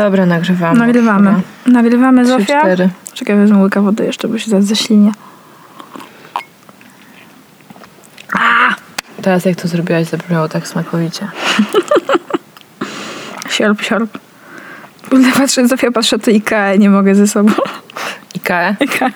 [0.00, 0.78] Dobra, nagrywamy.
[0.78, 1.42] Nagrywamy.
[1.66, 2.60] Nagrywamy, Trzy, Zofia.
[2.60, 2.88] cztery.
[3.14, 5.12] Czekaj, wezmę łyka wody jeszcze, bo się zaraz ześlinie.
[9.22, 11.28] Teraz jak to zrobiłaś, zabrzmiało tak smakowicie.
[13.50, 14.18] Siorb, siorb.
[15.34, 17.52] Patrzę, Zofia, patrzę, to IKEA, nie mogę ze sobą.
[18.50, 18.76] IKE?
[18.80, 19.10] IKEA.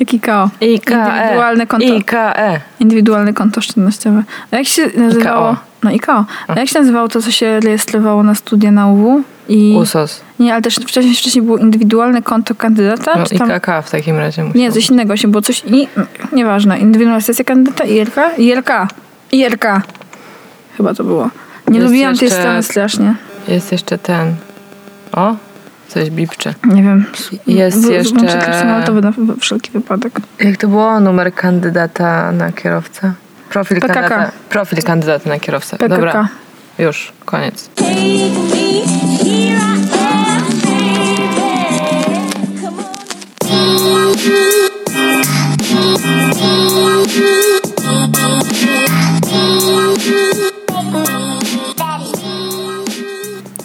[0.00, 0.50] Jak IKO.
[0.60, 0.94] IKE.
[0.94, 1.94] Indywidualne konto.
[1.94, 2.60] IKE.
[2.80, 4.22] Indywidualne konto oszczędnościowe.
[4.50, 5.50] A jak się nazywało?
[5.50, 5.60] IKO.
[5.82, 6.24] No IKO.
[6.48, 9.22] A jak się nazywało to, co się rejestrowało na studia na UW?
[9.48, 9.76] I...
[9.78, 10.20] USOS.
[10.38, 13.18] Nie, ale też wcześniej, wcześniej było indywidualne konto kandydata?
[13.18, 13.50] No, czy tam...
[13.50, 14.60] IKK w takim razie musiał.
[14.60, 15.62] Nie, coś innego się było, coś...
[15.66, 15.88] I...
[16.32, 16.78] Nieważne.
[16.78, 18.16] Indywidualna sesja kandydata IRK?
[18.38, 18.70] IRK.
[19.32, 19.64] IRK.
[20.76, 21.30] Chyba to było.
[21.68, 23.14] Nie Jest lubiłam tej jeszcze- strony strasznie.
[23.48, 24.34] Jest jeszcze ten.
[25.12, 25.36] O,
[25.92, 26.54] coś bipczy.
[26.64, 27.04] Nie wiem.
[27.46, 30.12] Jest Wy- jeszcze- włączę tryb samolotowy na w- wszelki wypadek.
[30.40, 31.00] Jak to było?
[31.00, 33.12] Numer kandydata na kierowcę?
[33.50, 33.94] Profil PKK.
[33.94, 34.32] kandydata.
[34.48, 35.76] Profil kandydata na kierowcę.
[35.78, 35.96] PKK.
[35.96, 36.28] Dobra,
[36.78, 37.70] już, koniec.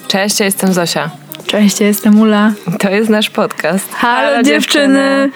[0.08, 1.10] Cześć, ja jestem Zosia.
[1.48, 2.52] Cześć, ja jestem Ula.
[2.80, 3.94] To jest nasz podcast.
[3.94, 5.32] Halo, dziewczyny.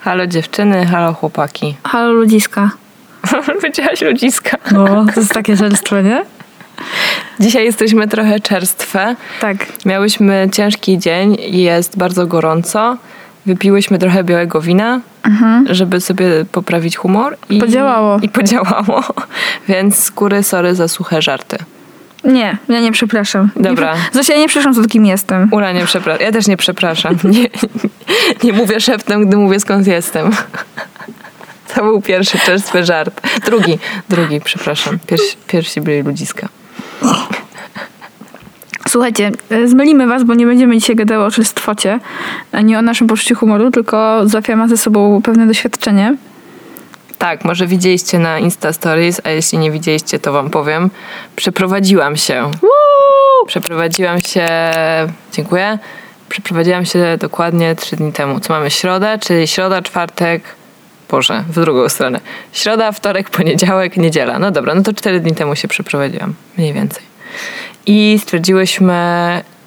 [0.00, 1.76] Halo dziewczyny, halo chłopaki.
[1.92, 2.70] Halo ludziska.
[3.46, 4.56] Powiedziałaś ludziska.
[4.72, 6.24] No, to jest takie żelstwo, nie?
[7.40, 9.16] Dzisiaj jesteśmy trochę czerstwe.
[9.40, 9.66] Tak.
[9.86, 12.96] Miałyśmy ciężki dzień i jest bardzo gorąco.
[13.46, 15.00] Wypiłyśmy trochę białego wina,
[15.70, 17.36] żeby sobie poprawić humor.
[17.50, 18.18] I, Podziałało.
[18.22, 19.04] I podziałało.
[19.68, 21.56] Więc skóry, sorry za suche żarty.
[22.24, 23.50] Nie, ja nie przepraszam.
[23.56, 23.94] Dobra.
[23.94, 25.48] Nie, Zosia, ja nie przepraszam, za kim jestem.
[25.50, 26.26] Ula, nie przepraszam.
[26.26, 27.16] Ja też nie przepraszam.
[27.24, 27.48] Nie,
[28.44, 30.30] nie mówię szeptem, gdy mówię skąd jestem.
[31.74, 33.20] To był pierwszy czerstwy żart.
[33.44, 34.98] Drugi, drugi, przepraszam.
[35.06, 36.48] Pierwsi, pierwsi byli ludziska.
[38.88, 42.00] Słuchajcie, e, zmylimy was, bo nie będziemy dzisiaj gadały o czystwocie,
[42.52, 46.16] ani o naszym poczuciu humoru, tylko Zofia ma ze sobą pewne doświadczenie.
[47.22, 50.90] Tak, może widzieliście na Insta Stories, a jeśli nie widzieliście, to wam powiem.
[51.36, 52.50] Przeprowadziłam się.
[53.46, 54.48] Przeprowadziłam się.
[55.32, 55.78] Dziękuję.
[56.28, 58.40] Przeprowadziłam się dokładnie trzy dni temu.
[58.40, 60.42] Co mamy środę, czyli środa, czwartek.
[61.10, 62.20] Boże, w drugą stronę.
[62.52, 64.38] Środa, wtorek, poniedziałek, niedziela.
[64.38, 66.34] No dobra, no to cztery dni temu się przeprowadziłam.
[66.58, 67.02] Mniej więcej.
[67.86, 68.94] I stwierdziłyśmy,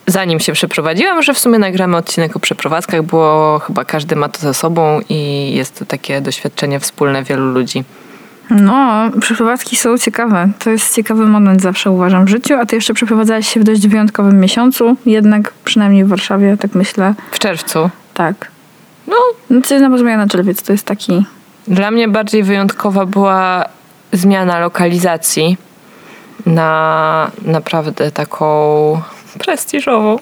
[0.07, 4.39] zanim się przeprowadziłam, że w sumie nagramy odcinek o przeprowadzkach, bo chyba każdy ma to
[4.39, 7.83] za sobą i jest to takie doświadczenie wspólne wielu ludzi.
[8.49, 10.49] No, przeprowadzki są ciekawe.
[10.59, 13.87] To jest ciekawy moment zawsze uważam w życiu, a ty jeszcze przeprowadzałaś się w dość
[13.87, 17.13] wyjątkowym miesiącu, jednak przynajmniej w Warszawie, tak myślę.
[17.31, 17.89] W czerwcu.
[18.13, 18.51] Tak.
[19.07, 19.15] No,
[19.49, 21.25] Znaczy, no bo zmiana czerwiec to jest taki...
[21.67, 23.65] dla mnie bardziej wyjątkowa była
[24.11, 25.57] zmiana lokalizacji
[26.45, 29.01] na naprawdę taką
[29.39, 30.17] prestiżową.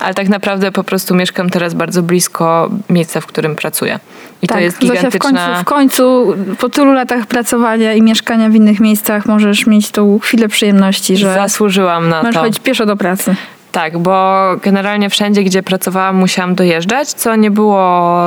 [0.00, 3.98] Ale tak naprawdę po prostu mieszkam teraz bardzo blisko miejsca, w którym pracuję.
[4.42, 5.60] I tak, to jest Zosia, w końcu, gigantyczna...
[5.60, 10.48] w końcu, po tylu latach pracowania i mieszkania w innych miejscach możesz mieć tą chwilę
[10.48, 12.40] przyjemności, że Zasłużyłam na możesz to.
[12.40, 13.34] chodzić pieszo do pracy.
[13.72, 18.24] Tak, bo generalnie wszędzie, gdzie pracowałam, musiałam dojeżdżać, co nie było.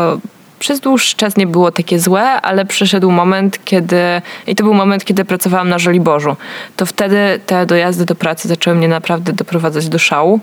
[0.59, 4.21] Przez dłuższy czas nie było takie złe, ale przyszedł moment, kiedy.
[4.47, 6.35] I to był moment, kiedy pracowałam na Żoliborzu.
[6.75, 10.39] To wtedy te dojazdy do pracy zaczęły mnie naprawdę doprowadzać do szału.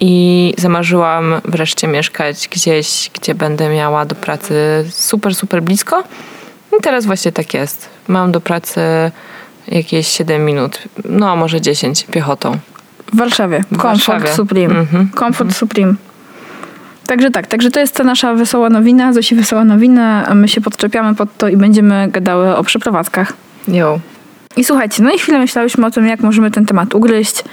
[0.00, 4.54] I zamarzyłam wreszcie mieszkać gdzieś, gdzie będę miała do pracy
[4.90, 6.04] super, super blisko.
[6.78, 7.88] I teraz właśnie tak jest.
[8.08, 8.80] Mam do pracy
[9.68, 12.58] jakieś 7 minut, no może 10 piechotą.
[13.12, 13.60] W Warszawie.
[13.70, 14.32] W Komfort Warszawie.
[14.34, 14.78] Supreme.
[14.78, 15.08] Mhm.
[15.14, 15.94] Komfort Supreme.
[17.12, 21.14] Także tak, także to jest ta nasza wesoła nowina, Zosi wesoła nowina, my się podczepiamy
[21.14, 23.32] pod to i będziemy gadały o przeprowadzkach.
[23.68, 24.00] Jo.
[24.56, 27.44] I słuchajcie, no i chwilę myślałyśmy o tym, jak możemy ten temat ugryźć.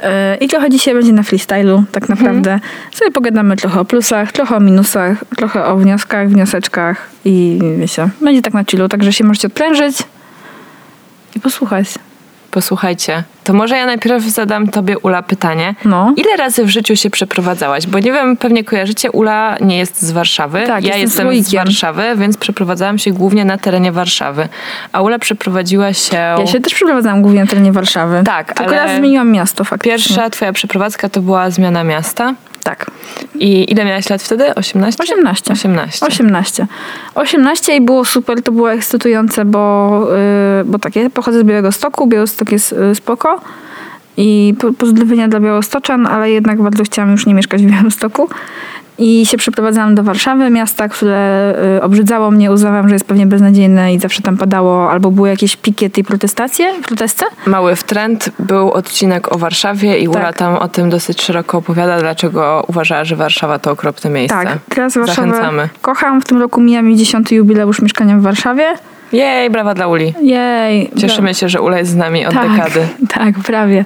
[0.00, 0.06] Yy,
[0.40, 2.60] I trochę dzisiaj będzie na freestylu, tak naprawdę.
[2.92, 8.42] Sobie pogadamy trochę o plusach, trochę o minusach, trochę o wnioskach, wnioseczkach i wiecie, będzie
[8.42, 9.96] tak na chillu, także się możecie odprężyć
[11.36, 11.86] i posłuchać.
[12.54, 15.74] Posłuchajcie, to może ja najpierw zadam tobie, Ula, pytanie.
[15.84, 16.12] No.
[16.16, 17.86] Ile razy w życiu się przeprowadzałaś?
[17.86, 20.64] Bo nie wiem, pewnie kojarzycie, Ula nie jest z Warszawy.
[20.66, 21.64] Tak, ja jestem jestem z słoikiem.
[21.64, 24.48] Warszawy, więc przeprowadzałam się głównie na terenie Warszawy.
[24.92, 26.16] A Ula przeprowadziła się...
[26.16, 28.22] Ja się też przeprowadzałam głównie na terenie Warszawy.
[28.26, 29.90] Tak, Tylko ale raz zmieniłam miasto faktycznie.
[29.90, 32.34] Pierwsza twoja przeprowadzka to była zmiana miasta.
[32.64, 32.90] Tak.
[33.34, 34.54] I ile miałaś lat wtedy?
[34.54, 35.02] 18?
[35.02, 35.52] 18.
[35.52, 36.06] 18.
[36.06, 36.66] 18.
[37.14, 40.06] 18 i było super, to było ekscytujące, bo,
[40.58, 43.40] yy, bo tak, ja pochodzę z Białego Stoku, Białystok jest yy, spoko
[44.16, 48.28] i po, pozdrowienia dla Białostoczan, ale jednak bardzo chciałam już nie mieszkać w Białymstoku.
[48.98, 53.94] I się przeprowadzałam do Warszawy, miasta, które y, obrzydzało mnie, uznawałam, że jest pewnie beznadziejne
[53.94, 57.24] i zawsze tam padało, albo były jakieś pikiety i protestacje, protesty.
[57.46, 60.36] Mały wtręt, był odcinek o Warszawie i Ula Tak.
[60.36, 64.44] tam o tym dosyć szeroko opowiada, dlaczego uważała, że Warszawa to okropne miejsce.
[64.44, 65.68] Tak, teraz Warszawę Zachęcamy.
[65.82, 66.20] kocham.
[66.20, 68.64] W tym roku mija mi 10 jubileusz mieszkania w Warszawie.
[69.12, 70.14] Jej, brawa dla Uli.
[70.22, 70.90] Jej.
[70.98, 72.86] Cieszymy się, że Ula jest z nami od tak, dekady.
[73.18, 73.84] Tak, prawie.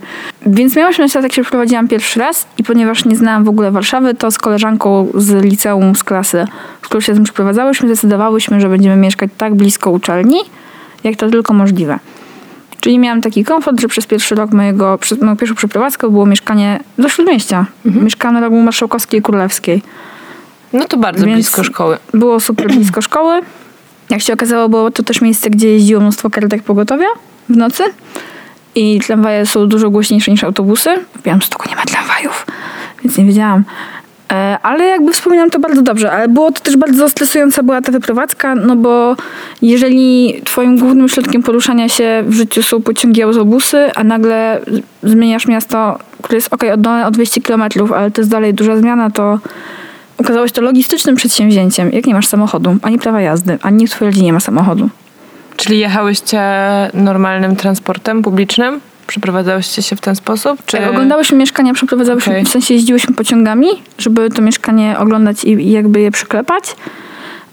[0.51, 3.71] Więc miałam 18 lat, jak się przeprowadziłam pierwszy raz i ponieważ nie znałam w ogóle
[3.71, 6.47] Warszawy, to z koleżanką z liceum, z klasy,
[6.83, 10.39] z którą się razem przeprowadzałyśmy, zdecydowałyśmy, że będziemy mieszkać tak blisko uczelni,
[11.05, 11.99] jak to tylko możliwe.
[12.81, 16.81] Czyli miałam taki komfort, że przez pierwszy rok mojego, przez moją pierwszą przeprowadzkę było mieszkanie
[16.99, 17.67] do Śródmieścia.
[17.85, 19.83] Mieszkałam na rogu Marszałkowskiej i Królewskiej.
[20.73, 21.97] No to bardzo Więc- blisko szkoły.
[22.15, 23.41] Było super blisko szkoły.
[24.11, 27.07] Jak się okazało, było to też miejsce, gdzie jeździło mnóstwo karetek pogotowia
[27.49, 27.83] w nocy.
[28.79, 30.91] I tramwaje są dużo głośniejsze niż autobusy.
[31.19, 32.47] W Białymstoku nie ma tramwajów,
[33.05, 33.65] więc nie wiedziałam.
[34.33, 37.93] E, Ale jakby wspominam to bardzo dobrze, ale było to też bardzo stresująca była ta
[37.93, 39.17] wyprowadzka, no bo
[39.63, 44.61] jeżeli twoim głównym środkiem poruszania się w życiu są pociągi, autobusy, a nagle
[45.03, 47.63] zmieniasz miasto, które jest ok, oddalone o 200 km,
[47.97, 49.39] ale to jest dalej duża zmiana, to
[50.19, 51.93] okazało się to logistycznym przedsięwzięciem.
[51.93, 54.91] Jak nie masz samochodu, ani prawa jazdy, ani w twojej rodzinie nie ma samochodu.
[55.59, 56.41] Czyli jechałyście
[56.95, 58.81] normalnym transportem publicznym?
[59.07, 60.59] Przeprowadzałyście się w ten sposób?
[60.67, 60.77] Czy...
[60.77, 62.45] Tak, oglądałyśmy mieszkania, przeprowadzałyśmy, Okej.
[62.45, 63.69] w sensie jeździłyśmy pociągami,
[63.99, 66.77] żeby to mieszkanie oglądać i, i jakby je przyklepać.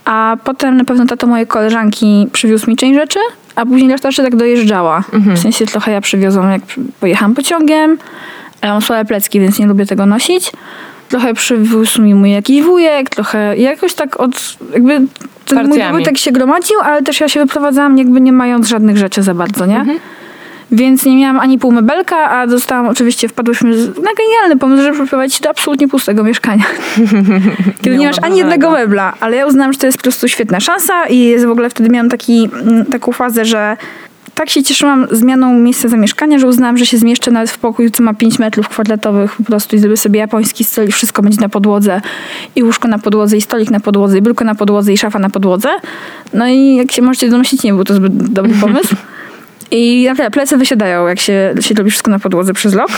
[0.05, 3.19] A potem na pewno tato mojej koleżanki przywiózł mi część rzeczy,
[3.55, 5.03] a później reszta rzeczy tak dojeżdżała.
[5.13, 6.61] W sensie trochę ja przywiozłam, jak
[6.99, 7.97] pojechałam pociągiem.
[8.61, 10.51] Ja mam słabe plecki, więc nie lubię tego nosić.
[11.09, 14.57] Trochę przywiózł mi mój jakiś wujek, trochę jakoś tak od...
[14.73, 15.01] jakby
[15.45, 15.91] ten mój Partiami.
[15.91, 19.65] dobytek się gromadził, ale też ja się wyprowadzałam jakby nie mając żadnych rzeczy za bardzo,
[19.65, 19.85] nie?
[20.71, 25.35] Więc nie miałam ani pół mebelka, a dostałam oczywiście, wpadłyśmy na genialny pomysł, żeby przeprowadzić
[25.35, 26.63] się do absolutnie pustego mieszkania.
[27.81, 30.59] Kiedy nie masz ani jednego mebla, ale ja uznałam, że to jest po prostu świetna
[30.59, 32.49] szansa i w ogóle wtedy miałam taki,
[32.91, 33.77] taką fazę, że
[34.35, 38.03] tak się cieszyłam zmianą miejsca zamieszkania, że uznałam, że się zmieszczę nawet w pokoju, co
[38.03, 41.49] ma 5 metrów kwadratowych po prostu i zrobię sobie japoński styl i wszystko będzie na
[41.49, 42.01] podłodze
[42.55, 45.29] i łóżko na podłodze i stolik na podłodze i biurko na podłodze i szafa na
[45.29, 45.69] podłodze.
[46.33, 48.95] No i jak się możecie domyślić, nie był to zbyt dobry pomysł.
[49.71, 52.91] I naprawdę plecy wysiadają, jak się, się robi wszystko na podłodze przez rok.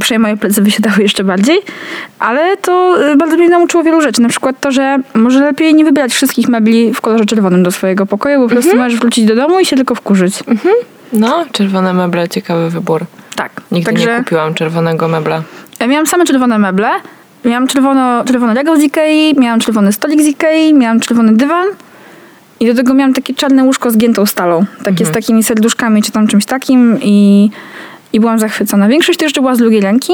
[0.00, 1.58] Przynajmniej moje plecy wysiadały jeszcze bardziej.
[2.18, 4.22] Ale to y, bardzo mnie nauczyło wielu rzeczy.
[4.22, 8.06] Na przykład to, że może lepiej nie wybierać wszystkich mebli w kolorze czerwonym do swojego
[8.06, 10.34] pokoju, bo po prostu możesz wrócić do domu i się tylko wkurzyć.
[11.12, 13.04] No, czerwone meble, ciekawy wybór.
[13.36, 13.52] Tak.
[13.72, 15.42] Nigdy Także nie kupiłam czerwonego mebla.
[15.80, 16.88] ja miałam same czerwone meble.
[17.44, 21.66] Miałam czerwono, czerwone Lego z Ikei, miałam czerwony stolik z Ikei, miałam czerwony dywan.
[22.60, 24.64] I do tego miałam takie czarne łóżko z giętą stalą.
[24.84, 27.50] Takie z takimi serduszkami czy tam czymś takim i,
[28.14, 28.88] i byłam zachwycona.
[28.88, 30.12] Większość też jeszcze była z drugiej ręki,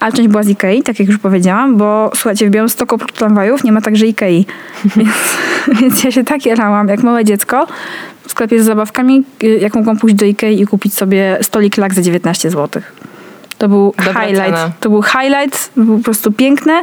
[0.00, 3.64] ale część była z Ikei, tak jak już powiedziałam, bo słuchajcie, w Białymstoku oprócz tramwajów
[3.64, 4.46] nie ma także Ikei.
[4.96, 5.36] więc,
[5.80, 7.66] więc ja się tak jarałam, jak małe dziecko
[8.26, 11.94] w sklepie z zabawkami, y, jak mogłam pójść do Ikei i kupić sobie stolik lak
[11.94, 12.82] za 19 zł.
[13.58, 14.44] To był Dobra highlight.
[14.44, 14.70] cena.
[14.80, 16.82] To był highlight, to było po prostu piękne.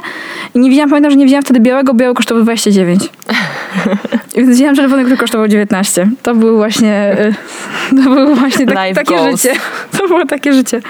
[0.56, 3.04] I nie widziałam, pamiętam, że nie widziałam wtedy białego, biały kosztował 29.
[4.36, 6.10] Więc widziałam czerwony, który kosztował 19.
[6.24, 7.18] To był właśnie,
[7.92, 9.42] y, to było właśnie tak, takie goals.
[9.42, 9.56] życie.
[9.98, 10.82] To było takie życie.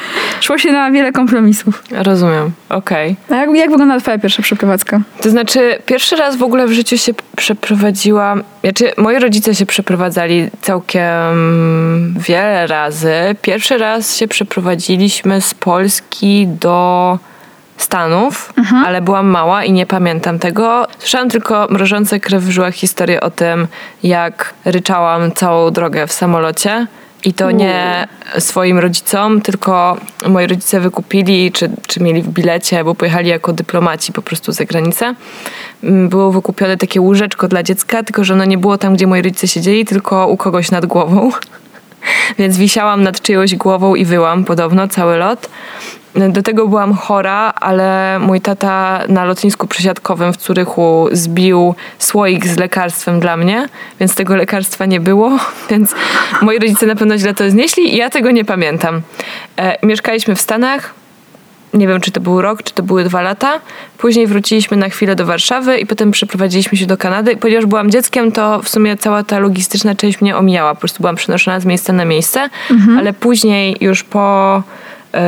[0.41, 1.83] Szło się na wiele kompromisów.
[1.91, 3.15] Rozumiem, okej.
[3.29, 5.01] A jak, jak wyglądała twoja pierwsza przeprowadzka?
[5.21, 8.43] To znaczy, pierwszy raz w ogóle w życiu się przeprowadziłam.
[8.63, 11.03] Znaczy, moi rodzice się przeprowadzali całkiem
[12.27, 13.13] wiele razy.
[13.41, 17.19] Pierwszy raz się przeprowadziliśmy z Polski do
[17.83, 18.53] Stanów,
[18.85, 20.87] ale byłam mała i nie pamiętam tego.
[20.99, 23.67] Słyszałam tylko mrożące krew w żyłach historię o tym,
[24.03, 26.87] jak ryczałam całą drogę w samolocie.
[27.25, 28.07] I to nie
[28.39, 29.97] swoim rodzicom, tylko
[30.27, 34.65] moi rodzice wykupili, czy, czy mieli w bilecie, bo pojechali jako dyplomaci po prostu za
[34.65, 35.15] granicę.
[35.83, 39.21] Mm, Było wykupione takie łóżeczko dla dziecka, tylko że ono nie było tam, gdzie moi
[39.21, 41.31] rodzice siedzieli, tylko u kogoś nad głową.
[42.39, 45.49] Więc wisiałam nad czyjąś głową i wyłam podobno cały lot.
[46.15, 52.57] Do tego byłam chora, ale mój tata na lotnisku przesiadkowym w Curychu zbił słoik z
[52.57, 55.39] lekarstwem dla mnie, więc tego lekarstwa nie było,
[55.69, 55.95] więc
[56.41, 59.01] moi rodzice na pewno źle to znieśli i ja tego nie pamiętam.
[59.57, 60.93] E, mieszkaliśmy w Stanach,
[61.73, 63.59] nie wiem, czy to był rok, czy to były dwa lata.
[63.97, 67.37] Później wróciliśmy na chwilę do Warszawy i potem przeprowadziliśmy się do Kanady.
[67.37, 70.73] Ponieważ byłam dzieckiem, to w sumie cała ta logistyczna część mnie omijała.
[70.73, 72.49] Po prostu byłam przenoszona z miejsca na miejsce.
[72.99, 74.63] Ale później już po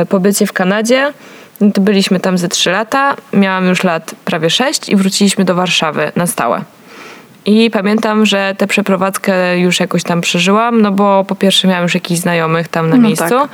[0.08, 1.12] pobycie w Kanadzie,
[1.60, 3.16] byliśmy tam ze trzy lata.
[3.32, 6.62] Miałam już lat prawie sześć i wróciliśmy do Warszawy na stałe.
[7.46, 11.94] I pamiętam, że tę przeprowadzkę już jakoś tam przeżyłam, no bo po pierwsze miałam już
[11.94, 13.28] jakichś znajomych tam na No miejscu.
[13.28, 13.48] tak.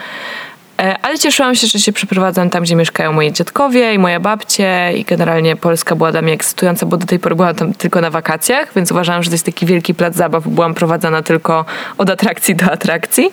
[0.83, 4.93] E, Ale cieszyłam się, że się przeprowadzam tam, gdzie mieszkają moi dziadkowie i moja babcie
[4.97, 8.11] i generalnie Polska była dla mnie ekscytująca, bo do tej pory byłam tam tylko na
[8.11, 11.65] wakacjach, więc uważałam, że to jest taki wielki plac zabaw, byłam prowadzona tylko
[11.99, 13.33] od atrakcji do atrakcji.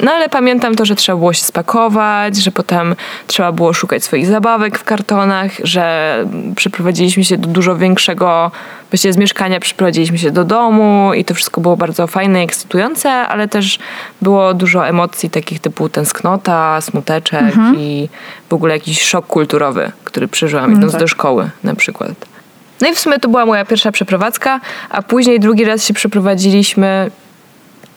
[0.00, 2.96] No ale pamiętam to, że trzeba było się spakować, że potem
[3.26, 6.16] trzeba było szukać swoich zabawek w kartonach, że
[6.56, 8.50] przeprowadziliśmy się do dużo większego,
[8.90, 13.10] właściwie z mieszkania przeprowadziliśmy się do domu i to wszystko było bardzo fajne i ekscytujące,
[13.10, 13.78] ale też
[14.22, 18.08] było dużo emocji takich typu tęsknota, smuteczek i
[18.48, 21.00] w ogóle jakiś szok kulturowy, który przeżyłam idąc tak.
[21.00, 22.12] do szkoły na przykład.
[22.80, 24.60] No i w sumie to była moja pierwsza przeprowadzka,
[24.90, 27.10] a później drugi raz się przeprowadziliśmy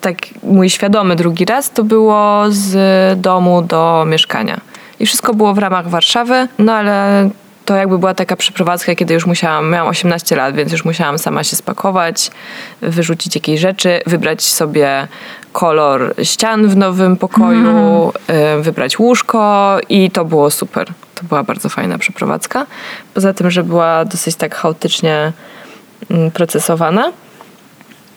[0.02, 4.62] tak mój świadomy drugi raz, to było z domu do mieszkania.
[5.00, 7.30] I wszystko było w ramach Warszawy, no ale
[7.66, 11.44] to jakby była taka przeprowadzka, kiedy już musiałam, miałam 18 lat, więc już musiałam sama
[11.44, 12.32] się spakować,
[12.82, 15.08] wyrzucić jakieś rzeczy, wybrać sobie
[15.52, 18.12] kolor ścian w nowym pokoju,
[18.60, 20.88] y, wybrać łóżko i to było super.
[21.16, 22.66] To była bardzo fajna przeprowadzka.
[23.14, 25.34] Poza tym, że była dosyć tak chaotycznie
[26.12, 27.12] mm, procesowana.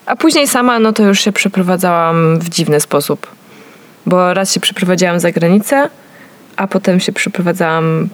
[0.06, 3.26] A później sama, no to już się przeprowadzałam w dziwny sposób.
[4.06, 5.88] Bo raz się przeprowadziłam za granicę,
[6.56, 8.08] a potem się przeprowadzałam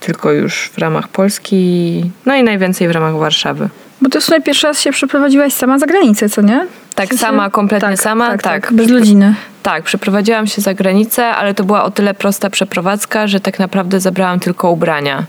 [0.00, 3.68] tylko już w ramach Polski, no i najwięcej w ramach Warszawy.
[4.02, 6.66] Bo ty w sumie pierwszy raz się przeprowadziłaś sama za granicę, co nie?
[6.94, 8.62] Tak, W sensie- sama, kompletnie tak, sama, Tak, tak.
[8.62, 8.72] tak.
[8.72, 9.34] Bez rodziny.
[9.62, 14.00] Tak, przeprowadziłam się za granicę, ale to była o tyle prosta przeprowadzka, że tak naprawdę
[14.00, 15.24] zabrałam tylko ubrania,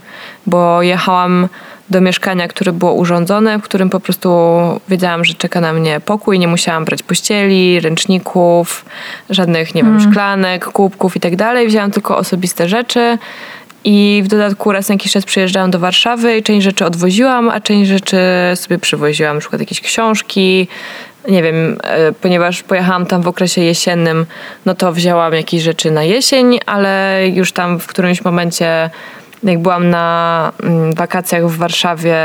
[0.46, 1.48] bo jechałam
[1.90, 4.30] do mieszkania, które było urządzone, w którym po prostu
[4.88, 8.84] wiedziałam, że czeka na mnie pokój, nie musiałam brać pościeli, ręczników,
[9.30, 11.68] żadnych, nie wiem, szklanek, kubków i tak dalej.
[11.68, 13.18] Wzięłam tylko osobiste rzeczy.
[13.88, 17.60] I w dodatku raz na jakiś czas przyjeżdżałam do Warszawy i część rzeczy odwoziłam, a
[17.60, 18.18] część rzeczy
[18.54, 20.68] sobie przywoziłam, na przykład jakieś książki,
[21.28, 24.26] nie wiem, e, ponieważ pojechałam tam w okresie jesiennym,
[24.66, 28.90] no to wzięłam jakieś rzeczy na jesień, ale już tam w którymś momencie,
[29.42, 32.16] jak byłam na mm, wakacjach w Warszawie,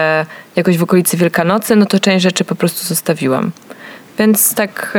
[0.56, 3.52] jakoś w okolicy Wielkanocy, no to część rzeczy po prostu zostawiłam.
[4.20, 4.98] Więc tak.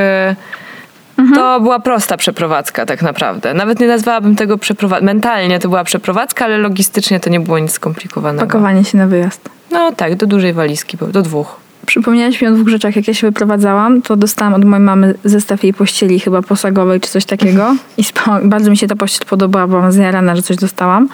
[1.19, 3.54] E, To była prosta przeprowadzka, tak naprawdę.
[3.54, 5.07] Nawet nie nazwałabym tego przeprowadzką.
[5.07, 8.47] Mentalnie to była przeprowadzka, ale logistycznie to nie było nic skomplikowanego.
[8.47, 9.49] Pakowanie się na wyjazd.
[9.71, 11.57] No tak, do dużej walizki, bo- do dwóch.
[11.87, 12.97] Przypomniałaś mi o dwóch rzeczach.
[12.97, 17.11] Jak ja się wyprowadzałam, to dostałam od mojej mamy zestaw jej pościeli, chyba posagowej czy
[17.11, 17.75] coś takiego.
[17.97, 21.09] I spałam, bardzo mi się ta pościel podobała, byłam zjarana, że coś dostałam.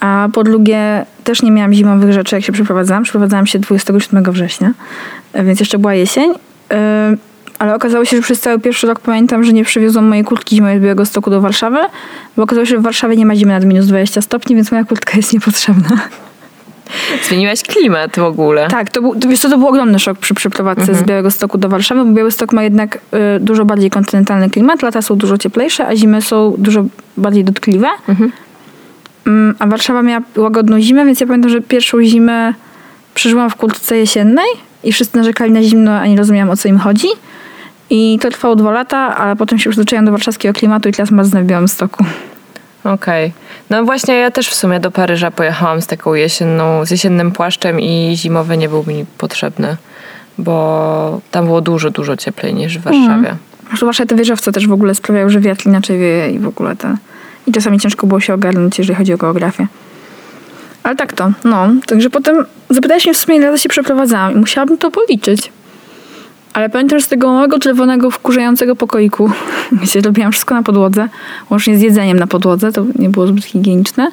[0.00, 3.02] A po drugie, też nie miałam zimowych rzeczy, jak się przeprowadzałam.
[3.02, 4.70] Przeprowadzałam się 27 września,
[5.34, 6.32] więc jeszcze była jesień.
[7.60, 10.78] Ale okazało się, że przez cały pierwszy rok pamiętam, że nie przywiozłam mojej kurtki zimowej
[10.78, 11.78] z Białego Stoku do Warszawy,
[12.36, 14.84] bo okazało się, że w Warszawie nie ma zimy nad minus 20 stopni, więc moja
[14.84, 15.98] kurtka jest niepotrzebna.
[17.28, 18.68] Zmieniłaś klimat w ogóle.
[18.68, 21.58] Tak, to był, to, wiesz co, to był ogromny szok przy przeprowadzce z Białego Stoku
[21.58, 25.86] do Warszawy, bo Białystok ma jednak y, dużo bardziej kontynentalny klimat, lata są dużo cieplejsze,
[25.86, 26.84] a zimy są dużo
[27.16, 27.88] bardziej dotkliwe.
[29.26, 32.54] Mm, a Warszawa miała łagodną zimę, więc ja pamiętam, że pierwszą zimę
[33.14, 34.48] przeżyłam w kurtce jesiennej
[34.84, 37.08] i wszyscy narzekali na zimno, a nie rozumiałam o co im chodzi.
[37.90, 41.42] I to trwało dwa lata, ale potem się przyzwyczaiłam do warszawskiego klimatu i teraz marznę
[41.42, 42.04] w Białymstoku.
[42.84, 43.32] Okej.
[43.70, 47.80] No właśnie ja też w sumie do Paryża pojechałam z taką jesienną, z jesiennym płaszczem
[47.80, 49.76] i zimowy nie był mi potrzebny,
[50.38, 53.36] bo tam było dużo, dużo cieplej niż w Warszawie.
[53.76, 56.96] Zwłaszcza te wieżowce też w ogóle sprawiają, że wiatr inaczej wieje i w ogóle te...
[57.46, 59.66] I czasami ciężko było się ogarnąć, jeżeli chodzi o geografię.
[60.82, 61.68] Ale tak to, no.
[61.86, 65.52] Także potem zapytałeś mnie w sumie, ile się przeprowadzałam i musiałabym to policzyć.
[66.52, 69.30] Ale pamiętam, że z tego małego, czerwonego, wkurzającego pokoiku,
[69.82, 71.08] gdzie robiłam wszystko na podłodze,
[71.50, 74.10] łącznie z jedzeniem na podłodze, to nie było zbyt higieniczne,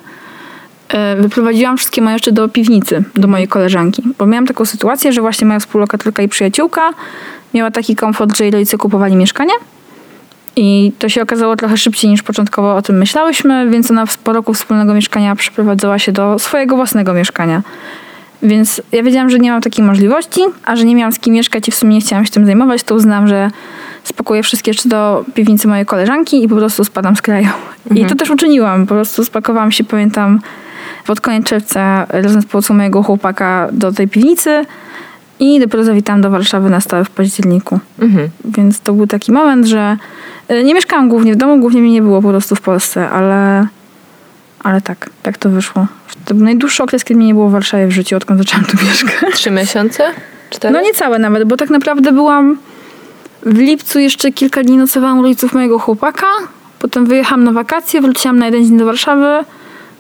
[0.89, 4.03] e, wyprowadziłam wszystkie moje rzeczy do piwnicy, do mojej koleżanki.
[4.17, 6.89] Bo miałam taką sytuację, że właśnie moja współlokatorka i przyjaciółka
[7.53, 9.53] miała taki komfort, że jej rodzice kupowali mieszkanie.
[10.56, 14.53] I to się okazało trochę szybciej niż początkowo o tym myślałyśmy, więc ona po roku
[14.53, 17.62] wspólnego mieszkania przeprowadzała się do swojego własnego mieszkania.
[18.44, 21.67] Więc ja wiedziałam, że nie mam takiej możliwości, a że nie miałam z kim mieszkać
[21.67, 23.51] i w sumie nie chciałam się tym zajmować, to uznałam, że
[24.03, 27.48] spakuję wszystkie rzeczy do piwnicy mojej koleżanki i po prostu spadam z kraju.
[27.96, 28.88] I to też uczyniłam.
[28.88, 30.39] Po prostu spakowałam się, pamiętam,
[31.06, 34.65] pod koniec czerwca razem z pomocą mojego chłopaka do tej piwnicy
[35.39, 37.79] i dopiero zawitałam do Warszawy na stałe w październiku.
[38.00, 38.29] Mhm.
[38.46, 39.98] Więc to był taki moment, że
[40.51, 43.67] y, nie mieszkałam głównie w domu, głównie mnie nie było po prostu w Polsce, ale,
[44.63, 45.88] ale tak, tak to wyszło.
[46.27, 48.77] To był najdłuższy okres, kiedy mnie nie było w Warszawie w życiu, odkąd zaczęłam tu
[48.86, 49.34] mieszkać.
[49.34, 50.03] Trzy miesiące?
[50.50, 50.74] Cztery?
[50.74, 52.57] No niecałe nawet, bo tak naprawdę byłam
[53.43, 56.27] w lipcu jeszcze kilka dni nocowałam u rodziców mojego chłopaka,
[56.79, 59.46] potem wyjechałam na wakacje, wróciłam na jeden dzień do Warszawy,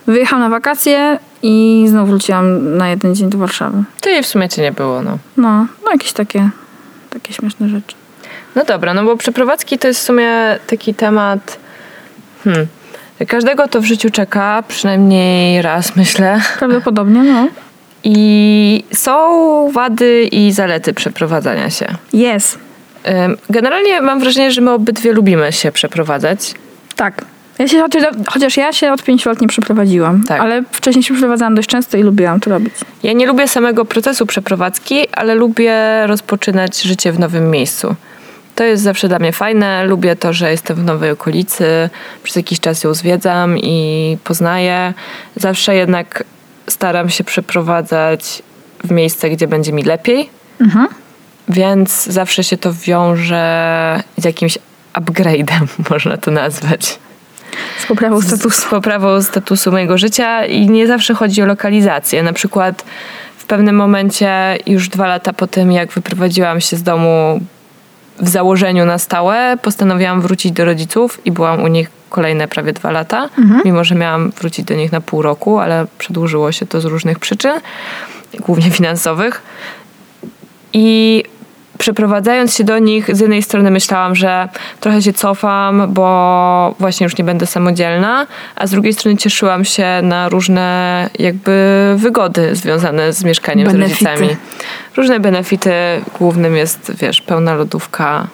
[0.07, 3.83] wyjechałam na wakacje i znowu wróciłam na jeden dzień do Warszawy.
[4.01, 5.17] Ty w sumie cię nie było, no.
[5.37, 6.49] No, no jakieś takie,
[7.09, 7.95] takie śmieszne rzeczy.
[8.55, 11.59] No dobra, no bo przeprowadzki to jest w sumie taki temat.
[12.43, 12.67] Hmm.
[13.27, 16.41] Każdego to w życiu czeka, przynajmniej raz myślę.
[16.59, 17.47] Prawdopodobnie, no.
[18.03, 21.85] I są wady i zalety przeprowadzania się.
[22.13, 22.59] Jest.
[23.49, 26.53] Generalnie mam wrażenie, że my obydwie lubimy się przeprowadzać.
[26.95, 27.25] Tak.
[27.59, 30.41] Ja się, chociaż, chociaż ja się od 5 lat nie przeprowadziłam, Tak.
[30.41, 32.73] ale wcześniej się przeprowadzałam dość często i lubiłam to robić.
[33.03, 35.73] Ja nie lubię samego procesu przeprowadzki, ale lubię
[36.07, 37.95] rozpoczynać życie w nowym miejscu.
[38.57, 39.83] To jest zawsze dla mnie fajne.
[39.85, 41.89] Lubię to, że jestem w nowej okolicy,
[42.23, 44.93] przez jakiś czas ją zwiedzam i poznaję.
[45.35, 46.23] Zawsze jednak
[46.67, 48.43] staram się przeprowadzać
[48.83, 50.29] w miejsce, gdzie będzie mi lepiej,
[50.61, 50.87] Mhm.
[51.49, 54.57] więc zawsze się to wiąże z jakimś
[54.93, 56.99] upgrade'em, można to nazwać.
[57.79, 58.61] Z poprawą statusu.
[58.61, 62.23] Z poprawą statusu mojego życia i nie zawsze chodzi o lokalizację.
[62.23, 62.85] Na przykład
[63.37, 67.39] w pewnym momencie, już dwa lata po tym, jak wyprowadziłam się z domu
[68.19, 72.91] w założeniu na stałe, postanowiłam wrócić do rodziców i byłam u nich kolejne prawie dwa
[72.91, 73.29] lata,
[73.65, 77.19] mimo że miałam wrócić do nich na pół roku, ale przedłużyło się to z różnych
[77.19, 77.59] przyczyn,
[78.39, 79.41] głównie finansowych.
[80.73, 81.23] I
[81.77, 87.17] przeprowadzając się do nich, z jednej strony myślałam, że trochę się cofam, bo właśnie już
[87.17, 93.23] nie będę samodzielna, a z drugiej strony cieszyłam się na różne jakby wygody związane z
[93.23, 94.03] mieszkaniem Benefity.
[94.03, 94.37] z rodzicami.
[94.97, 95.71] Różne benefity.
[96.19, 98.27] Głównym jest, wiesz, pełna lodówka,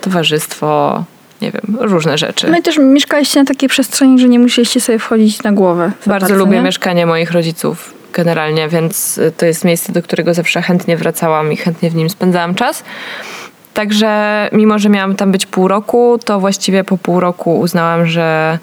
[0.00, 1.04] towarzystwo,
[1.42, 2.50] nie wiem, różne rzeczy.
[2.50, 5.92] No i też mieszkaliście na takiej przestrzeni, że nie musieliście sobie wchodzić na głowę.
[6.06, 6.62] bardzo, lubię nie?
[6.62, 11.56] mieszkanie moich rodziców generalnie, więc y, to jest miejsce, do którego zawsze chętnie wracałam i
[11.56, 12.84] chętnie w nim spędzałam czas.
[13.74, 18.58] Także mimo, że miałam tam być pół roku, to właściwie po pół roku uznałam, że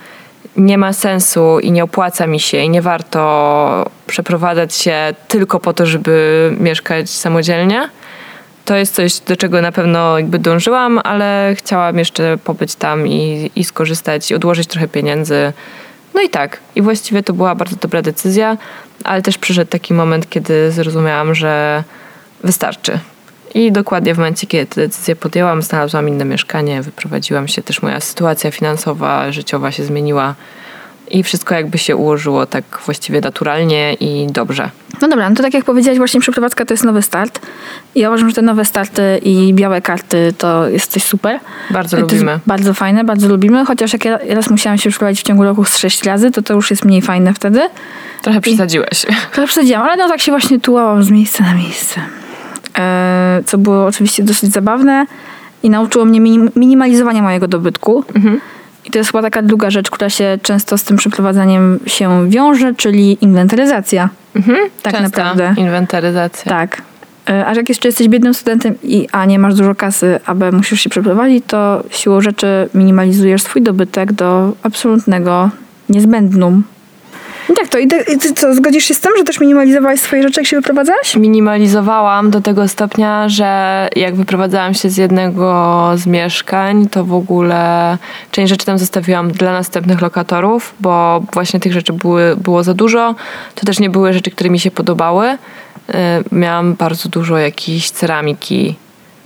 [0.58, 5.74] nie ma sensu i nie opłaca mi się i nie warto przeprowadzać się tylko po
[5.74, 7.90] to, żeby mieszkać samodzielnie.
[8.66, 13.52] To jest coś, do czego na pewno jakby dążyłam, ale chciałam jeszcze pobyć tam i,
[13.56, 15.54] i skorzystać, i odłożyć trochę pieniędzy.
[16.14, 16.60] No i tak.
[16.76, 18.58] I właściwie to była bardzo dobra decyzja,
[19.04, 21.84] ale też przyszedł taki moment, kiedy zrozumiałam, że
[22.44, 23.00] wystarczy.
[23.54, 28.00] I dokładnie w momencie, kiedy tę decyzję podjęłam, znalazłam inne mieszkanie, wyprowadziłam się, też moja
[28.00, 30.36] sytuacja finansowa, życiowa się zmieniła
[31.14, 34.70] i wszystko jakby się ułożyło tak właściwie naturalnie i dobrze.
[35.02, 37.40] No dobra, no to tak jak powiedziałaś, właśnie przeprowadzka to jest nowy start.
[37.96, 41.40] I ja uważam, że te nowe starty i białe karty to jest coś super.
[41.70, 42.40] Bardzo to lubimy.
[42.48, 43.66] bardzo fajne, bardzo lubimy.
[43.66, 46.54] Chociaż jak ja raz musiałam się przeprowadzić w ciągu roku z sześć razy, to to
[46.54, 47.62] już jest mniej fajne wtedy.
[48.22, 49.06] Trochę przesadziłeś.
[49.34, 52.02] Trochę przesadziłam, ale no tak się właśnie tułałam z miejsca na miejsce.
[52.78, 55.06] E, co było oczywiście dosyć zabawne
[55.64, 58.04] i nauczyło mnie minim- minimalizowania mojego dobytku.
[58.86, 62.76] I to jest chyba taka druga rzecz, która się często z tym przeprowadzaniem się wiąże,
[62.76, 64.10] czyli inwentaryzacja.
[64.82, 65.54] Tak Częsta naprawdę.
[65.58, 66.50] Inwentaryzacja.
[66.50, 66.82] Tak.
[67.30, 70.52] E, A jak jeszcze jesteś biednym studentem i a nie masz dużo kasy, a b
[70.52, 75.50] musisz się przeprowadzić, to siłą rzeczy minimalizujesz swój dobytek do absolutnego
[75.90, 76.64] niezbędnum.
[77.50, 77.78] I tak to.
[77.78, 81.16] I ty, co, zgodzisz się z tym, że też minimalizowałeś swoje rzeczy, jak się wyprowadzałaś?
[81.16, 87.98] minimalizowałam do tego stopnia, że jak wyprowadzałam się z jednego z mieszkań, to w ogóle
[88.32, 93.16] część rzeczy tam zostawiłam dla następnych lokatorów, bo właśnie tych rzeczy były, było za dużo.
[93.56, 95.30] To też nie były rzeczy, które mi się podobały.
[95.30, 95.94] Y,
[96.32, 98.76] Miałam bardzo dużo jakiejś ceramiki,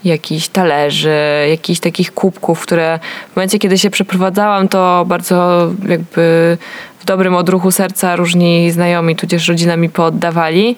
[0.06, 1.18] jakichś talerzy,
[1.50, 3.00] jakichś takich kubków, które
[3.34, 6.58] w momencie, kiedy się przeprowadzałam, to bardzo jakby
[7.00, 10.76] w dobrym odruchu serca różni znajomi, tudzież rodzina mi pooddawali.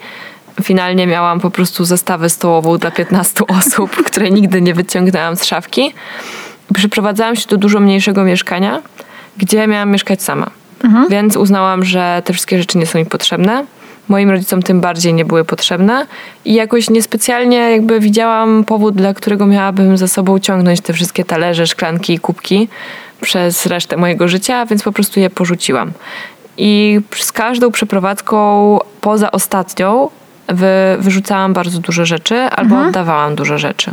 [0.63, 5.93] Finalnie miałam po prostu zestawę stołową dla 15 osób, które nigdy nie wyciągnęłam z szafki.
[6.73, 8.81] Przeprowadzałam się do dużo mniejszego mieszkania,
[9.37, 10.49] gdzie miałam mieszkać sama.
[11.09, 13.65] Więc uznałam, że te wszystkie rzeczy nie są mi potrzebne.
[14.07, 16.07] Moim rodzicom tym bardziej nie były potrzebne
[16.45, 21.67] i jakoś niespecjalnie jakby widziałam powód, dla którego miałabym za sobą ciągnąć te wszystkie talerze,
[21.67, 22.67] szklanki i kubki
[23.21, 25.91] przez resztę mojego życia, więc po prostu je porzuciłam.
[26.57, 30.09] I z każdą przeprowadzką poza ostatnią
[30.47, 30.67] wy,
[30.99, 33.91] wyrzucałam bardzo dużo rzeczy albo oddawałam dużo rzeczy.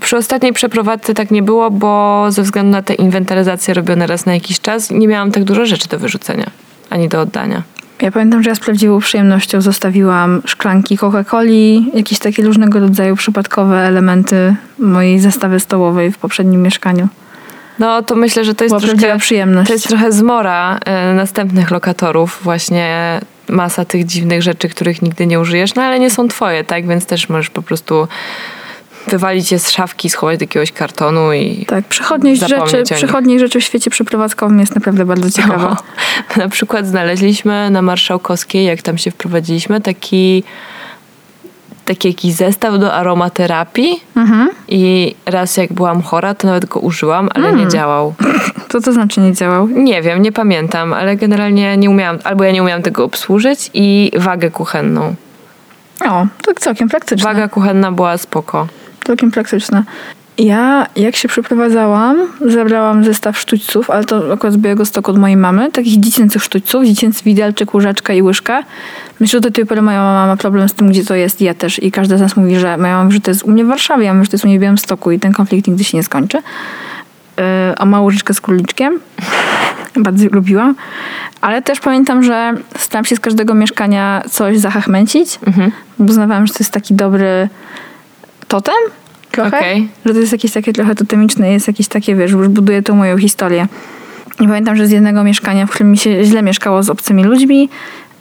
[0.00, 4.34] Przy ostatniej przeprowadzce tak nie było, bo ze względu na te inwentaryzacje robione raz na
[4.34, 6.46] jakiś czas nie miałam tak dużo rzeczy do wyrzucenia
[6.90, 7.62] ani do oddania.
[8.02, 13.78] Ja pamiętam, że ja z prawdziwą przyjemnością zostawiłam szklanki Coca-Coli, jakieś takie różnego rodzaju przypadkowe
[13.78, 17.08] elementy mojej zestawy stołowej w poprzednim mieszkaniu.
[17.78, 19.66] No to myślę, że to jest Była troszkę, przyjemność.
[19.68, 25.40] to jest trochę zmora e, następnych lokatorów, właśnie masa tych dziwnych rzeczy, których nigdy nie
[25.40, 26.86] użyjesz, no ale nie są twoje, tak?
[26.86, 28.08] Więc też możesz po prostu
[29.06, 33.04] wywalić je z szafki, schować do jakiegoś kartonu i Tak, przychodność Zapomnieć rzeczy, o nich.
[33.04, 35.76] przychodniej rzeczy w świecie przeprowadzkowym jest naprawdę bardzo ciekawa.
[36.36, 36.36] No.
[36.42, 40.44] Na przykład znaleźliśmy na Marszałkowskiej, jak tam się wprowadziliśmy, taki
[41.84, 44.48] taki jakiś zestaw do aromaterapii Mhm.
[44.68, 47.60] i raz jak byłam chora, to nawet go użyłam, ale Mm.
[47.60, 48.14] nie działał.
[48.68, 49.68] To to znaczy nie działał.
[49.68, 54.12] Nie wiem, nie pamiętam, ale generalnie nie umiałam, albo ja nie umiałam tego obsłużyć i
[54.16, 55.14] wagę kuchenną.
[56.08, 57.24] O, tak całkiem praktyczne.
[57.32, 58.66] Waga kuchenna była spoko.
[59.04, 59.84] Całkiem praktyczne.
[60.38, 65.36] Ja, jak się przeprowadzałam, zabrałam zestaw sztućców, ale to akurat z Białego Stoku od mojej
[65.36, 68.62] mamy, takich dziecięcych sztućców, dziecięcy widelczyk, łyżeczka i łyżka.
[69.20, 71.54] Myślę, że do tej pory moja mama ma problem z tym, gdzie to jest, ja
[71.54, 71.82] też.
[71.82, 73.68] I każda z nas mówi, że moja mama mówi, że to jest u mnie w
[73.68, 75.84] Warszawie, ja mówię, że to jest u mnie w Białym Stoku i ten konflikt nigdy
[75.84, 76.38] się nie skończy.
[77.36, 77.44] Yy,
[77.76, 79.00] a łyżeczkę z króliczkiem.
[79.96, 80.74] Bardzo lubiłam.
[81.40, 85.38] Ale też pamiętam, że starałam się z każdego mieszkania coś zahachmęcić,
[85.98, 87.48] bo uznawałam, że to jest taki dobry
[88.52, 88.74] totem
[89.30, 89.58] trochę.
[89.58, 89.88] Okej.
[90.06, 93.18] Że to jest jakieś takie trochę totemiczne, jest jakieś takie, wiesz, już buduje tą moją
[93.18, 93.66] historię.
[94.40, 97.68] I pamiętam, że z jednego mieszkania, w którym mi się źle mieszkało z obcymi ludźmi,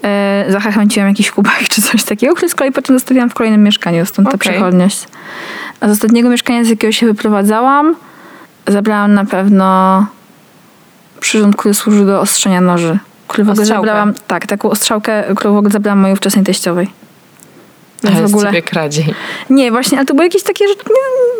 [0.03, 4.05] e, zachęciłam jakiś kubek czy coś takiego, który z kolei potem zostawiłam w kolejnym mieszkaniu,
[4.05, 4.51] stąd ta Okej.
[4.51, 5.07] przechodność.
[5.79, 7.95] A z ostatniego mieszkania, z jakiego się wyprowadzałam,
[8.67, 10.05] zabrałam na pewno
[11.19, 12.99] przyrząd, który służy do ostrzenia noży.
[13.27, 17.00] Który w ogóle zabrałam, tak, taką ostrzałkę, którą w ogóle zabrałam mojej ówczesnej teściowej.
[18.07, 18.45] Ale w ogóle...
[18.45, 19.13] ciebie kradziej.
[19.49, 20.73] Nie, właśnie, ale to były jakieś takie, że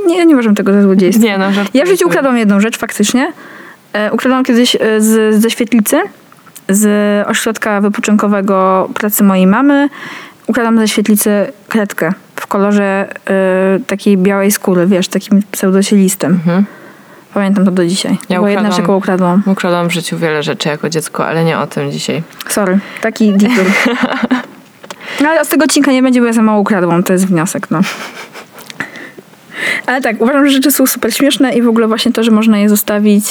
[0.08, 1.26] nie, nie, nie uważam tego za złodziejstwo.
[1.26, 3.34] Nie, no, żartuję Ja w życiu ukradłam jedną rzecz faktycznie.
[3.94, 6.02] E, ukradłam kiedyś e, z, ze świetlicy,
[6.70, 9.90] z ośrodka wypoczynkowego pracy mojej mamy.
[10.48, 12.84] Ukradłam ze świetlicy kredkę w kolorze
[13.30, 16.40] e, takiej białej skóry, wiesz, takim pseudosielistem.
[17.34, 18.12] Pamiętam to do dzisiaj.
[18.12, 18.28] Mhm.
[18.30, 19.90] Ja Była jedna rzecz, ukradłam- ukradłam.
[19.90, 22.24] W życiu wiele rzeczy jako dziecko, ale nie o tym dzisiaj.
[22.48, 23.66] Sorry, taki detour.
[25.22, 27.72] No ale z tego odcinka nie będzie, bo ja za mało ukradłam, to jest wniosek,
[27.72, 27.82] no.
[29.86, 32.58] Ale tak, uważam, że rzeczy są super śmieszne i w ogóle właśnie to, że można
[32.58, 33.26] je zostawić.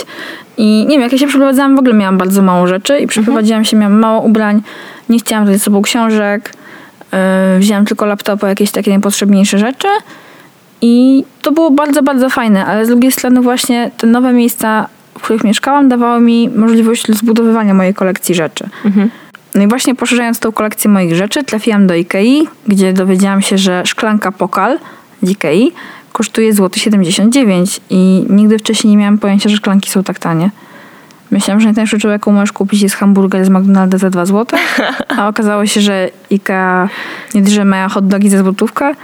[0.57, 3.65] I nie wiem, jak ja się przeprowadzałam, w ogóle miałam bardzo mało rzeczy i przeprowadziłam
[3.65, 4.63] się, miałam mało ubrań,
[5.09, 6.53] nie chciałam wziąć ze sobą książek,
[7.13, 7.19] yy,
[7.59, 9.89] wzięłam tylko laptopa, jakieś takie najpotrzebniejsze rzeczy.
[10.83, 14.87] I to było bardzo, bardzo fajne, ale z drugiej strony właśnie te nowe miejsca,
[15.19, 18.69] w których mieszkałam, dawały mi możliwość zbudowywania mojej kolekcji rzeczy.
[19.55, 23.83] No i właśnie poszerzając tą kolekcję moich rzeczy, trafiłam do Ikei, gdzie dowiedziałam się, że
[23.87, 24.79] szklanka Pokal
[25.23, 25.73] z Ikei
[26.13, 30.51] kosztuje złoty 79 i nigdy wcześniej nie miałam pojęcia, że szklanki są tak tanie.
[31.31, 34.59] Myślałam, że najtańszą rzeczą, jaką możesz kupić jest hamburger z McDonalda za 2 zł,
[35.19, 36.89] a okazało się, że Ikea
[37.35, 38.95] nie drze mają hot dogi za złotówkę,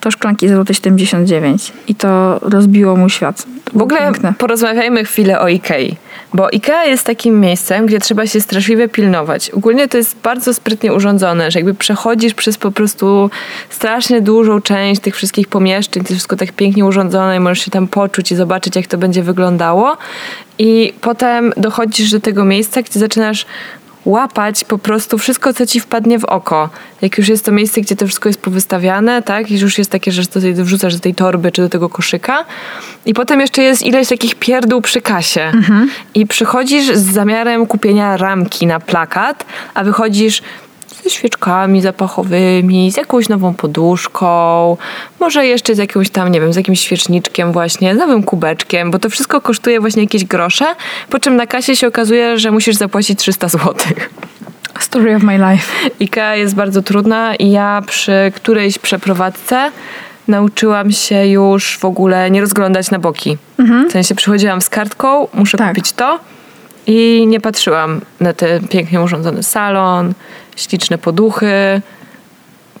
[0.00, 3.46] to szklanki złote 79 i to rozbiło mój świat.
[3.74, 4.34] W ogóle piękne.
[4.38, 5.96] porozmawiajmy chwilę o Ikei.
[6.34, 9.50] Bo Ikea jest takim miejscem, gdzie trzeba się straszliwie pilnować.
[9.50, 13.30] Ogólnie to jest bardzo sprytnie urządzone, że jakby przechodzisz przez po prostu
[13.70, 17.70] strasznie dużą część tych wszystkich pomieszczeń, to jest wszystko tak pięknie urządzone i możesz się
[17.70, 19.96] tam poczuć i zobaczyć, jak to będzie wyglądało.
[20.58, 23.46] I potem dochodzisz do tego miejsca, gdzie zaczynasz
[24.06, 26.68] łapać po prostu wszystko, co ci wpadnie w oko.
[27.02, 29.50] Jak już jest to miejsce, gdzie to wszystko jest powystawiane, tak?
[29.50, 32.44] I już jest takie, że to wrzucasz do tej torby czy do tego koszyka.
[33.06, 35.52] I potem jeszcze jest ileś takich pierdół przy kasie.
[36.14, 40.42] I przychodzisz z zamiarem kupienia ramki na plakat, a wychodzisz
[41.06, 44.76] ze świeczkami zapachowymi, z jakąś nową poduszką,
[45.20, 48.98] może jeszcze z jakimś tam, nie wiem, z jakimś świeczniczkiem właśnie, z nowym kubeczkiem, bo
[48.98, 50.64] to wszystko kosztuje właśnie jakieś grosze,
[51.10, 54.10] po czym na kasie się okazuje, że musisz zapłacić 300 złotych.
[54.80, 55.90] Story of my life.
[56.00, 59.70] IKEA jest bardzo trudna i ja przy którejś przeprowadzce
[60.28, 63.36] nauczyłam się już w ogóle nie rozglądać na boki.
[63.88, 65.68] W sensie przychodziłam z kartką, muszę Tak.
[65.68, 66.18] kupić to
[66.86, 70.12] i nie patrzyłam na ten pięknie urządzony salon,
[70.56, 71.82] śliczne poduchy.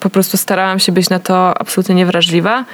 [0.00, 2.64] Po prostu starałam się być na to absolutnie niewrażliwa.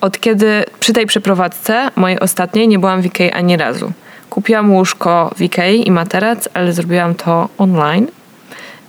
[0.00, 3.92] Od kiedy przy tej przeprowadzce, mojej ostatniej, nie byłam w Ikei ani razu.
[4.30, 8.06] Kupiłam łóżko w Ikei i materac, ale zrobiłam to online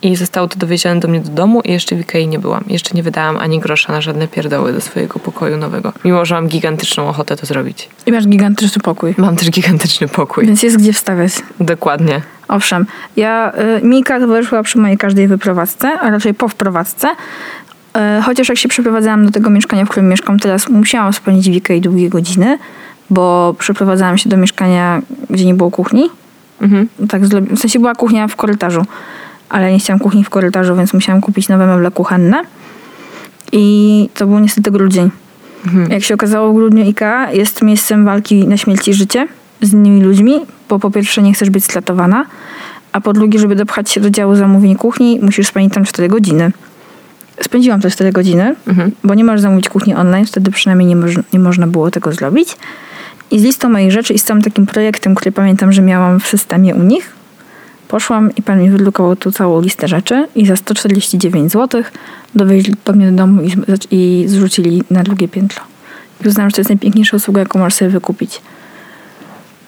[0.01, 2.63] i zostało to dowiezione do mnie do domu i jeszcze w Ikei nie byłam.
[2.67, 5.93] Jeszcze nie wydałam ani grosza na żadne pierdoły do swojego pokoju nowego.
[6.05, 7.89] Mimo, że mam gigantyczną ochotę to zrobić.
[8.05, 9.15] I masz gigantyczny pokój.
[9.17, 10.45] Mam też gigantyczny pokój.
[10.45, 11.31] Więc jest gdzie wstawiać.
[11.59, 12.21] Dokładnie.
[12.47, 17.07] Owszem, ja, y, Mika towarzyszyła przy mojej każdej wyprowadzce, a raczej po wprowadzce.
[17.09, 21.57] Y, chociaż jak się przeprowadzałam do tego mieszkania, w którym mieszkam teraz, musiałam spędzić w
[21.57, 22.57] Ikei długie godziny,
[23.09, 26.09] bo przeprowadzałam się do mieszkania, gdzie nie było kuchni.
[26.61, 26.87] Mhm.
[27.09, 28.85] Tak, w sensie była kuchnia w korytarzu,
[29.49, 32.41] ale nie chciałam kuchni w korytarzu, więc musiałam kupić nowe meble kuchenne.
[33.51, 35.09] I to był niestety grudzień.
[35.89, 39.27] Jak się okazało, w grudniu IKEA jest miejscem walki na śmierć i życie
[39.65, 42.25] z innymi ludźmi, bo po pierwsze nie chcesz być stratowana,
[42.91, 46.51] a po drugie, żeby dopchać się do działu zamówień kuchni, musisz spędzić tam 4 godziny.
[47.41, 48.55] Spędziłam te 4 godziny,
[49.03, 52.57] bo nie możesz zamówić kuchni online, wtedy przynajmniej nie, moż- nie można było tego zrobić.
[53.31, 56.27] I z listą moich rzeczy i z całym takim projektem, który pamiętam, że miałam w
[56.27, 57.15] systemie u nich,
[57.87, 61.83] Poszłam i pan mi wydrukował tu całą listę rzeczy i za 149 zł
[62.35, 63.51] dowieźli do mnie do domu i,
[63.91, 65.61] i zrzucili na drugie piętro.
[66.25, 68.41] I uznałam, że to jest najpiękniejsza usługa, jaką możesz sobie wykupić.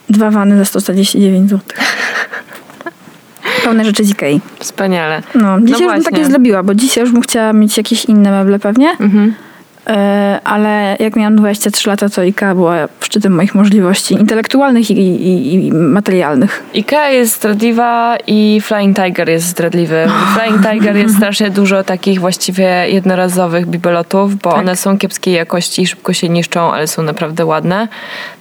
[0.10, 1.62] Dwa wany za 149 zł.
[3.64, 4.42] Pełne rzeczy z Ikei.
[4.60, 5.22] Wspaniale.
[5.36, 8.60] No, dzisiaj już bym takie zrobiła, bo dzisiaj już bym chciała mieć jakieś inne meble
[8.60, 8.90] pewnie.
[9.00, 9.34] Mhm.
[9.88, 15.54] E, ale jak miałam 23 lata, to IKEA była szczytem moich możliwości intelektualnych i, i,
[15.68, 16.64] i materialnych.
[16.74, 20.08] Ikea jest zdradliwa i Flying Tiger jest zdradliwy.
[20.08, 24.60] W Flying Tiger jest strasznie dużo takich właściwie jednorazowych bibelotów, bo Tak.
[24.60, 27.88] one są kiepskiej jakości i szybko się niszczą, ale są naprawdę ładne.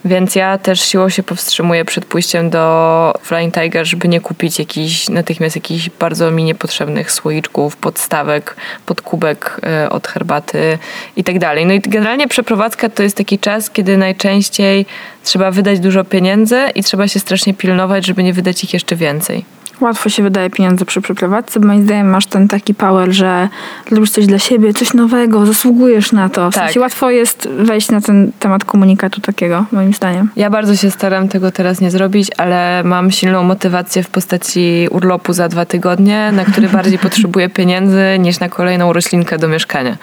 [0.04, 5.08] Więc ja też siłą się powstrzymuję przed pójściem do Flying Tiger, żeby nie kupić jakichś,
[5.08, 8.56] natychmiast jakichś bardzo mi niepotrzebnych słoiczków, podstawek,
[8.86, 10.78] podkubek e, od herbaty
[11.16, 11.66] i tak dalej.
[11.66, 14.86] No i generalnie przeprowadzka to jest taki czas, kiedy najczęściej
[15.24, 19.44] trzeba wydać dużo pieniędzy i trzeba się strasznie pilnować, żeby nie wydać ich jeszcze więcej.
[19.80, 23.48] Łatwo się wydaje pieniądze przy przeprowadzce, bo moim zdaniem masz ten taki power, że
[23.90, 26.50] robisz coś dla siebie, coś nowego, zasługujesz na to.
[26.50, 26.64] W Tak.
[26.64, 30.30] sensie łatwo jest wejść na ten temat komunikatu takiego, moim zdaniem.
[30.36, 35.32] Ja bardzo się staram tego teraz nie zrobić, ale mam silną motywację w postaci urlopu
[35.32, 39.96] za dwa tygodnie, na który bardziej potrzebuję pieniędzy niż na kolejną roślinkę do mieszkania.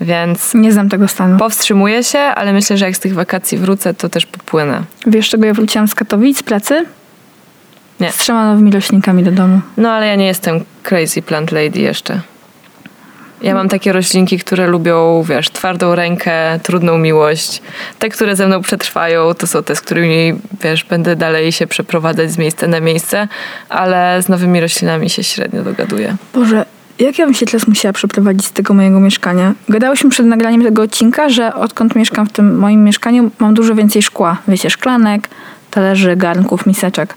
[0.00, 1.38] Więc Nie znam tego stanu.
[1.38, 4.82] powstrzymuję się, ale myślę, że jak z tych wakacji wrócę, to też popłynę.
[5.06, 6.84] Wiesz, czego ja wróciłam z Katowic, z pracy?
[8.00, 8.12] Nie.
[8.12, 9.60] Z trzema nowymi roślinkami do domu.
[9.76, 12.20] No ale ja nie jestem crazy plant lady jeszcze.
[13.42, 17.62] Ja mam takie roślinki, które lubią, wiesz, twardą rękę, trudną miłość.
[17.98, 20.32] Te, które ze mną przetrwają, to są te, z którymi,
[20.62, 23.28] wiesz, będę dalej się przeprowadzać z miejsca na miejsce,
[23.68, 26.16] ale z nowymi roślinami się średnio dogaduję.
[26.34, 26.66] Boże,
[26.98, 29.54] jak ja bym się teraz musiała przeprowadzić z tego mojego mieszkania?
[29.68, 34.02] Gadałyśmy przed nagraniem tego odcinka, że odkąd mieszkam w tym moim mieszkaniu, mam dużo więcej
[34.02, 34.36] szkła.
[34.48, 35.28] Wiecie, szklanek,
[35.70, 37.14] talerzy, garnków, miseczek.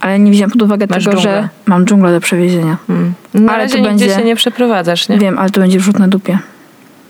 [0.00, 1.42] Ale nie wziąłem pod uwagę Masz tego, dżunglę.
[1.42, 2.76] że mam dżunglę do przewiezienia.
[2.88, 3.12] Mm.
[3.34, 5.18] Na Ale razie to nigdzie będzie- się nie przeprowadzasz, nie?
[5.18, 6.38] Wiem, ale to będzie wrzut na dupie.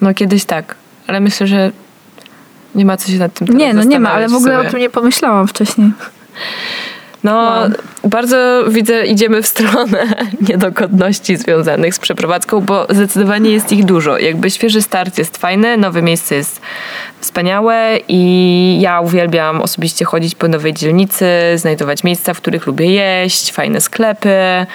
[0.00, 0.74] No kiedyś tak,
[1.06, 1.72] ale myślę, że
[2.74, 4.68] nie ma co się nad tym Nie, no nie ma, ale w ogóle sobie.
[4.68, 5.90] o tym nie pomyślałam wcześniej.
[7.24, 7.70] No, Wow.
[8.04, 10.06] bardzo widzę, idziemy w stronę
[10.48, 14.18] niedogodności związanych z przeprowadzką, bo zdecydowanie jest ich dużo.
[14.18, 16.60] Jakby świeży start jest fajny, nowe miejsce jest
[17.20, 21.26] wspaniałe i ja uwielbiam osobiście chodzić po nowej dzielnicy,
[21.56, 24.66] znajdować miejsca, w których lubię jeść, fajne sklepy, e,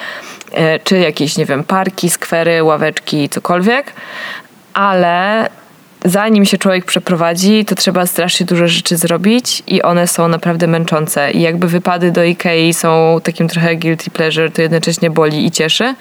[0.84, 3.92] czy jakieś, nie wiem, parki, skwery, ławeczki, cokolwiek.
[4.74, 5.48] Ale
[6.04, 11.30] zanim się człowiek przeprowadzi, to trzeba strasznie dużo rzeczy zrobić i one są naprawdę męczące.
[11.30, 15.94] I jakby wypady do Ikei są takim trochę guilty pleasure, to jednocześnie boli i cieszy.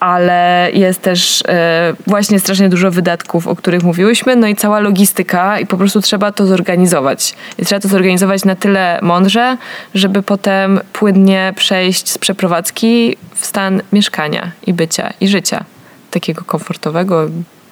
[0.00, 5.60] Ale jest też e, właśnie strasznie dużo wydatków, o których mówiłyśmy, no i cała logistyka
[5.60, 7.34] i po prostu trzeba to zorganizować.
[7.58, 9.56] I trzeba to zorganizować na tyle mądrze,
[9.94, 15.64] żeby potem płynnie przejść z przeprowadzki w stan mieszkania i bycia i życia.
[16.10, 17.28] Takiego komfortowego,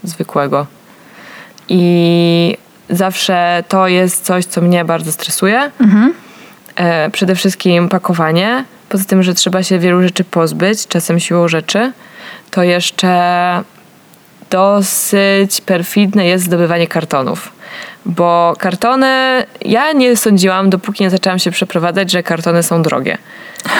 [0.08, 0.66] zwykłego.
[1.68, 2.56] I
[2.90, 5.70] zawsze to jest coś, co mnie bardzo stresuje.
[6.76, 8.64] E, przede wszystkim pakowanie.
[8.88, 11.92] Poza tym, że trzeba się wielu rzeczy pozbyć, czasem siłą rzeczy,
[12.50, 13.62] to jeszcze
[14.50, 17.52] dosyć perfidne jest zdobywanie kartonów.
[18.06, 23.18] Bo kartony, ja nie sądziłam, dopóki nie zaczęłam się przeprowadzać, że kartony są drogie.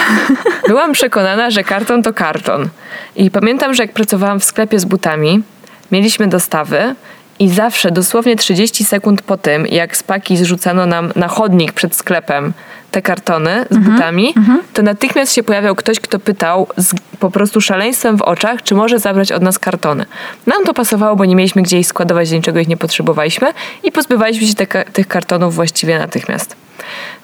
[0.68, 2.68] Byłam przekonana, że karton to karton.
[3.16, 5.42] I pamiętam, że jak pracowałam w sklepie z butami,
[5.92, 6.94] mieliśmy dostawy
[7.38, 11.94] i zawsze dosłownie 30 sekund po tym, jak z paki zrzucano nam na chodnik przed
[11.94, 12.52] sklepem
[12.90, 14.34] te kartony z butami,
[14.72, 18.98] to natychmiast się pojawiał ktoś, kto pytał z po prostu szaleństwem w oczach, czy może
[18.98, 20.06] zabrać od nas kartony.
[20.46, 23.92] Nam to pasowało, bo nie mieliśmy gdzie ich składować, do niczego ich nie potrzebowaliśmy i
[23.92, 26.56] pozbywaliśmy się te, tych kartonów właściwie natychmiast.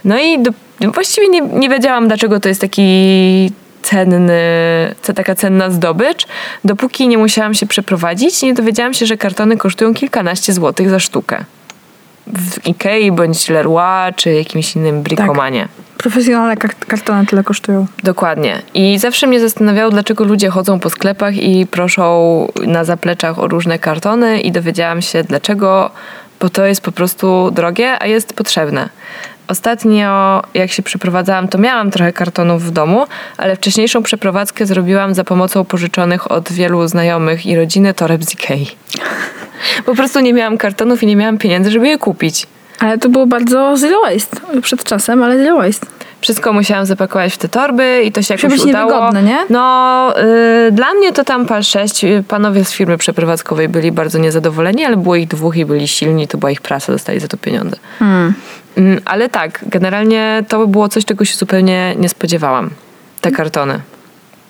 [0.05, 0.51] No i do,
[0.94, 4.33] właściwie nie, nie wiedziałam, dlaczego to jest taki cenny,
[5.14, 6.27] taka cenna zdobycz,
[6.64, 11.01] dopóki nie musiałam się przeprowadzić i nie dowiedziałam się, że kartony kosztują kilkanaście złotych za
[11.01, 11.45] sztukę.
[12.27, 15.68] W Ikei bądź Leroy czy jakimś innym brikomanie.
[15.99, 17.87] Profesjonalne kar- kartony tyle kosztują.
[18.03, 18.62] Dokładnie.
[18.75, 23.79] I zawsze mnie zastanawiało, dlaczego ludzie chodzą po sklepach i proszą na zapleczach o różne
[23.79, 25.90] kartony i dowiedziałam się dlaczego,
[26.40, 28.88] bo to jest po prostu drogie, a jest potrzebne.
[29.53, 35.25] Ostatnio, jak się przeprowadzałam, to miałam trochę kartonów w domu, ale wcześniejszą przeprowadzkę zrobiłam za
[35.25, 38.67] pomocą pożyczonych od wielu znajomych i rodziny toreb z Ikei.
[39.87, 42.47] Po prostu nie miałam kartonów i nie miałam pieniędzy, żeby je kupić.
[42.81, 44.37] Ale to było bardzo zero waste.
[44.62, 45.87] Przed czasem, ale zero waste.
[46.21, 48.91] Wszystko musiałam zapakować w te torby i to się jakoś udało.
[48.91, 49.38] niewygodne, nie?
[49.51, 50.15] No,
[50.69, 52.05] y, dla mnie to tam pal 6.
[52.29, 56.38] Panowie z firmy przeprowadzkowej byli bardzo niezadowoleni, ale było ich dwóch i byli silni, to
[56.38, 57.77] była ich praca, dostali za to pieniądze.
[57.99, 58.35] Hmm.
[58.77, 62.71] Mm, ale tak, generalnie to było coś, czego się zupełnie nie spodziewałam.
[63.21, 63.81] te kartony.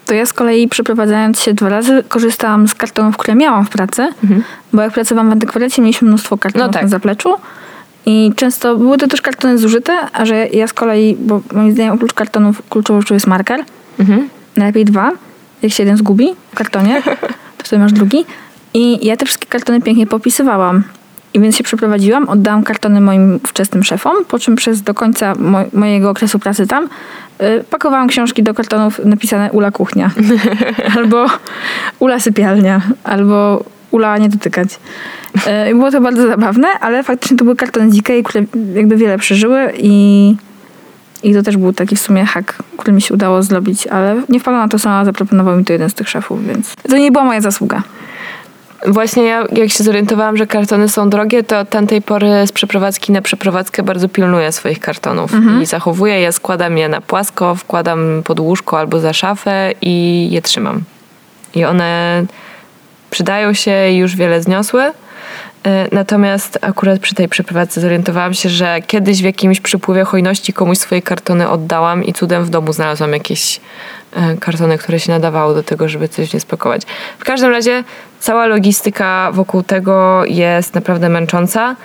[0.06, 4.08] To ja z kolei przeprowadzając się dwa razy korzystałam z kartonów, które miałam w pracy,
[4.72, 6.82] bo jak pracowałam w antykwarycie mieliśmy mnóstwo kartonów No tak.
[6.82, 7.34] na zapleczu
[8.06, 11.92] i często były to też kartony zużyte, a że ja z kolei, bo moim zdaniem
[11.94, 13.64] oprócz kartonów kluczową rzeczą jest marker,
[14.00, 14.28] Mhm.
[14.56, 15.12] najlepiej dwa,
[15.62, 17.02] jak się jeden zgubi w kartonie,
[17.58, 18.24] to wtedy masz drugi
[18.74, 20.82] i ja te wszystkie kartony pięknie popisywałam.
[21.34, 25.64] I więc się przeprowadziłam, oddałam kartony moim wczesnym szefom, po czym przez do końca mo-
[25.72, 26.84] mojego okresu pracy tam
[27.42, 30.10] y, pakowałam książki do kartonów napisane Ula kuchnia.
[30.96, 31.26] albo
[31.98, 34.68] Ula sypialnia, albo Ula nie dotykać.
[35.36, 38.96] Y, I było to bardzo zabawne, ale faktycznie to były kartony z Ikei, które jakby
[38.96, 40.36] wiele przeżyły i,
[41.22, 44.40] i to też był taki w sumie hak, który mi się udało zrobić, ale nie
[44.40, 47.24] wpadłam na to sama, zaproponował mi to jeden z tych szefów, więc to nie była
[47.24, 47.82] moja zasługa.
[48.86, 53.12] Właśnie ja, jak się zorientowałam, że kartony są drogie, to od tamtej pory z przeprowadzki
[53.12, 58.40] na przeprowadzkę bardzo pilnuję swoich kartonów i zachowuję je, składam je na płasko, wkładam pod
[58.40, 60.82] łóżko albo za szafę i je trzymam.
[61.54, 62.24] I one
[63.10, 64.82] przydają się i już wiele zniosły.
[64.86, 64.92] Y,
[65.92, 71.02] Natomiast akurat przy tej przeprowadzce zorientowałam się, że kiedyś w jakimś przypływie hojności komuś swoje
[71.02, 73.60] kartony oddałam i cudem w domu znalazłam jakieś
[74.40, 76.82] kartony, które się nadawały do tego, żeby coś nie spakować.
[77.18, 77.84] W każdym razie
[78.20, 81.76] cała logistyka wokół tego jest naprawdę męcząca.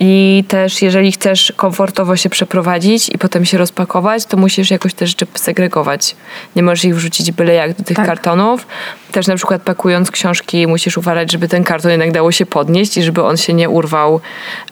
[0.00, 5.06] I też jeżeli chcesz komfortowo się przeprowadzić i potem się rozpakować, to musisz jakoś te
[5.06, 6.16] rzeczy segregować.
[6.56, 8.06] Nie możesz ich wrzucić byle jak do tych Tak.
[8.06, 8.66] kartonów.
[9.12, 13.02] Też na przykład pakując książki musisz uważać, żeby ten karton jednak dało się podnieść i
[13.02, 14.20] żeby on się nie urwał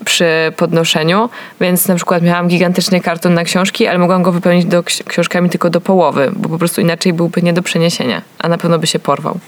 [0.04, 1.28] przy podnoszeniu.
[1.60, 5.50] Więc na przykład miałam gigantyczny karton na książki, ale mogłam go wypełnić do ksi- książkami
[5.50, 8.86] tylko do połowy, bo po prostu inaczej byłby nie do przeniesienia, a na pewno by
[8.86, 9.38] się porwał.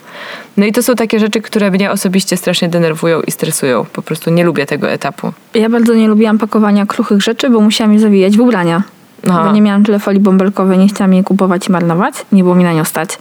[0.57, 3.85] No i to są takie rzeczy, które mnie osobiście strasznie denerwują i stresują.
[3.93, 5.33] Po prostu nie lubię tego etapu.
[5.65, 8.83] Ja bardzo nie lubiłam pakowania kruchych rzeczy, bo musiałam je zawijać w ubrania.
[9.29, 9.45] Aha.
[9.45, 12.15] Bo nie miałam tyle folii bąbelkowej, nie chciałam jej kupować i marnować.
[12.33, 13.19] Nie było mi na nią stać.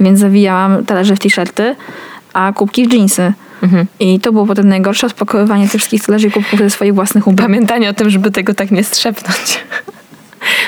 [0.00, 1.76] Więc zawijałam talerze w t-shirty,
[2.32, 3.32] a kubki w dżinsy.
[3.62, 3.86] Mhm.
[4.00, 7.46] I to było potem najgorsze, spakowywanie tych wszystkich talerzy i kubków ze swoich własnych ubrań.
[7.46, 9.38] Pamiętanie o tym, żeby tego tak nie strzepnąć.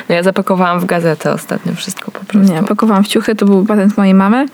[0.08, 2.52] No ja zapakowałam w gazetę ostatnio wszystko po prostu.
[2.52, 4.46] Nie, pakowałam w ciuchy, to był patent mojej mamy.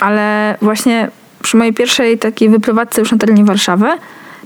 [0.00, 1.10] Ale właśnie
[1.42, 3.86] przy mojej pierwszej takiej wyprowadzce już na terenie Warszawy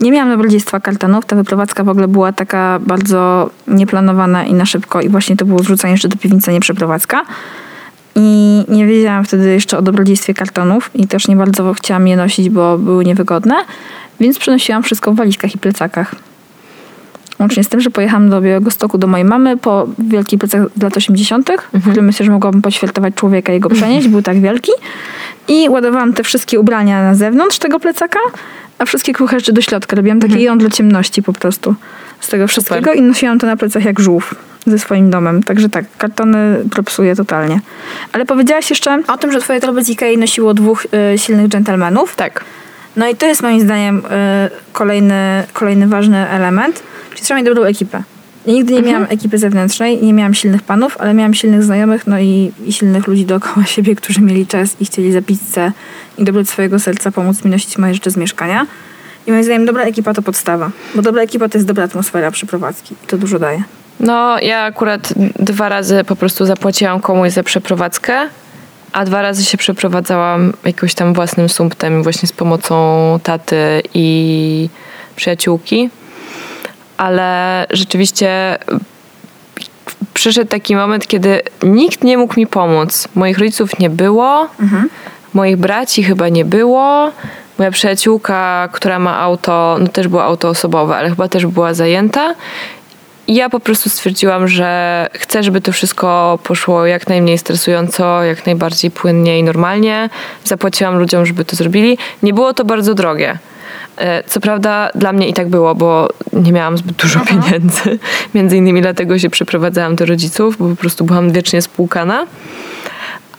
[0.00, 1.26] nie miałam dobrodziejstwa kartonów.
[1.26, 5.58] Ta wyprowadzka w ogóle była taka bardzo nieplanowana i na szybko i właśnie to było
[5.58, 7.22] zrzucanie jeszcze do piwnicy, nie przeprowadzka.
[8.14, 12.50] I nie wiedziałam wtedy jeszcze o dobrodziejstwie kartonów i też nie bardzo chciałam je nosić,
[12.50, 13.54] bo były niewygodne,
[14.20, 16.14] więc przenosiłam wszystko w walizkach i plecakach.
[17.38, 20.96] Łącznie z tym, że pojechałam do Białegostoku do mojej mamy po wielkich plecach z lat
[20.96, 24.72] 80., w którym myślę, że mogłabym poświętować człowieka i go przenieść, był tak wielki.
[25.48, 28.18] I ładowałam te wszystkie ubrania na zewnątrz tego plecaka,
[28.78, 29.96] a wszystkie kruche rzeczy do środka.
[29.96, 31.74] Robiłam takie jądro ciemności po prostu
[32.20, 34.34] z tego wszystkiego i nosiłam to na plecach jak żółw
[34.66, 35.42] ze swoim domem.
[35.42, 37.60] Także tak, kartony propsuję totalnie.
[38.12, 42.16] Ale powiedziałaś jeszcze o tym, że twoje torby z Ikei nosiło dwóch y, silnych dżentelmenów.
[42.16, 42.44] Tak.
[42.96, 44.00] No i to jest moim zdaniem y,
[44.72, 48.02] kolejny, kolejny ważny element, czyli trzeba mieć dobrą ekipę.
[48.48, 52.18] Ja nigdy nie miałam ekipy zewnętrznej, nie miałam silnych panów, ale miałam silnych znajomych, no
[52.18, 55.72] i, i silnych ludzi dookoła siebie, którzy mieli czas i chcieli za pizzę
[56.18, 58.66] i dobrać swojego serca pomóc mi nosić moje rzeczy z mieszkania.
[59.26, 62.94] I moim zdaniem dobra ekipa to podstawa, bo dobra ekipa to jest dobra atmosfera przeprowadzki
[63.04, 63.62] i to dużo daje.
[64.00, 68.28] No, ja akurat dwa razy po prostu zapłaciłam komuś za przeprowadzkę,
[68.92, 72.74] a dwa razy się przeprowadzałam jakimś tam własnym sumptem, właśnie z pomocą
[73.22, 74.68] taty i
[75.16, 75.90] przyjaciółki.
[76.98, 78.58] Ale rzeczywiście
[80.14, 83.08] przyszedł taki moment, kiedy nikt nie mógł mi pomóc.
[83.14, 84.48] Moich rodziców nie było,
[85.34, 87.10] moich braci chyba nie było.
[87.58, 92.34] Moja przyjaciółka, która ma auto, no też było auto osobowe, ale chyba też była zajęta.
[93.26, 98.46] I ja po prostu stwierdziłam, że chcę, żeby to wszystko poszło jak najmniej stresująco, jak
[98.46, 100.10] najbardziej płynnie i normalnie.
[100.44, 101.98] Zapłaciłam ludziom, żeby to zrobili.
[102.22, 103.38] Nie było to bardzo drogie.
[103.98, 107.98] E, Co prawda dla mnie i tak było, bo nie miałam zbyt dużo pieniędzy.
[108.34, 112.26] Między innymi dlatego się przeprowadzałam do rodziców, bo po prostu byłam wiecznie spłukana.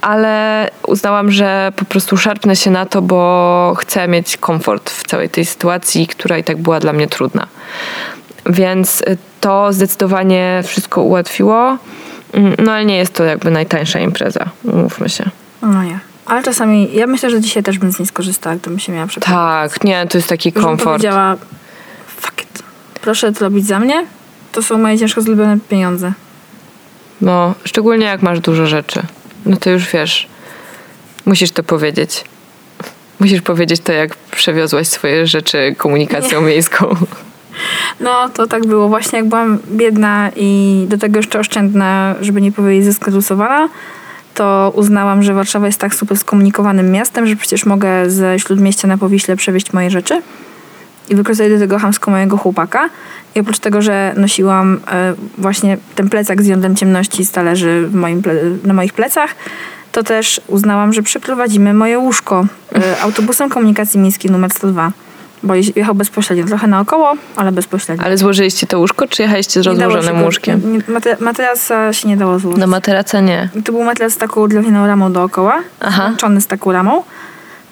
[0.01, 5.29] Ale uznałam, że po prostu szarpnę się na to, bo chcę mieć komfort w całej
[5.29, 7.47] tej sytuacji, która i tak była dla mnie trudna.
[8.45, 11.77] Więc y, to zdecydowanie wszystko ułatwiło.
[12.33, 15.29] Mm, No ale nie jest to jakby najtańsza impreza, umówmy się.
[15.61, 15.99] No nie.
[16.29, 19.73] Ale czasami, ja myślę, że dzisiaj też bym z niej skorzystała, gdybym się miała przeprowadzić.
[19.73, 20.83] Tak, nie, to jest taki komfort.
[20.83, 21.35] powiedziała,
[22.07, 22.63] fuck it.
[23.01, 24.05] Proszę to robić za mnie.
[24.51, 26.13] To są moje ciężko zrobione pieniądze.
[27.21, 29.01] No, szczególnie jak masz dużo rzeczy.
[29.45, 30.27] No to już wiesz,
[31.25, 32.23] musisz to powiedzieć.
[33.19, 36.95] Musisz powiedzieć to, jak przewiozłaś swoje rzeczy komunikacją miejską.
[37.99, 38.87] No, to tak było.
[38.87, 43.69] Właśnie jak byłam biedna i do tego jeszcze oszczędna, żeby nie powiedzieć zeskredusowana,
[44.39, 48.97] to uznałam, że Warszawa jest tak super skomunikowanym miastem, że przecież mogę ze Śródmieścia na
[48.97, 50.21] Powiśle przewieźć moje rzeczy
[51.09, 52.89] i wykorzystać do tego hamsko mojego chłopaka.
[53.35, 57.89] I oprócz tego, że nosiłam e, właśnie ten plecak z jądrem ciemności z talerzy
[58.63, 59.35] na moich plecach,
[59.91, 64.91] to też uznałam, że przeprowadzimy moje łóżko e, autobusem komunikacji miejskiej numer 102.
[65.43, 68.05] Bo jechał bezpośrednio, trochę naokoło, ale bezpośrednio.
[68.05, 70.61] Ale złożyliście to łóżko, czy jechaliście z rozłożonym łóżkiem?
[70.87, 72.59] mate- Materaca się nie dało złożyć.
[72.59, 73.49] No materaca nie.
[73.55, 76.03] I to był materac z taką drewnianą ramą dookoła, Aha.
[76.07, 77.03] złączony z taką ramą,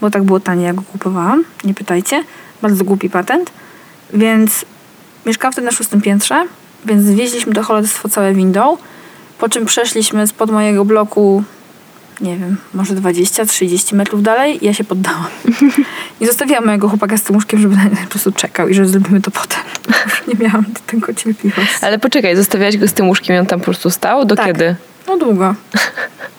[0.02, 2.24] bo tak było taniej, jak go kupowałam, nie pytajcie.
[2.62, 3.52] Bardzo głupi patent.
[4.14, 4.66] Więc
[5.26, 6.46] mieszkałam wtedy na szóstym piętrze,
[6.86, 8.78] więc zwieźliśmy to cholerstwo całe windą,
[9.40, 11.44] po czym przeszliśmy spod mojego bloku,
[12.22, 15.28] nie wiem, może 20-30 metrów dalej i ja się poddałam.
[16.22, 19.32] I zostawiłam mojego chłopaka z tym łóżkiem, żeby po prostu czekał i że zrobimy to
[19.32, 19.60] potem.
[20.06, 21.76] Już nie miałam do tego cierpliwości.
[21.86, 24.26] Ale poczekaj, zostawiałaś go z tym łóżkiem i on tam po prostu stał?
[24.26, 24.46] Do Tak.
[24.46, 24.76] kiedy?
[25.08, 25.56] No długo.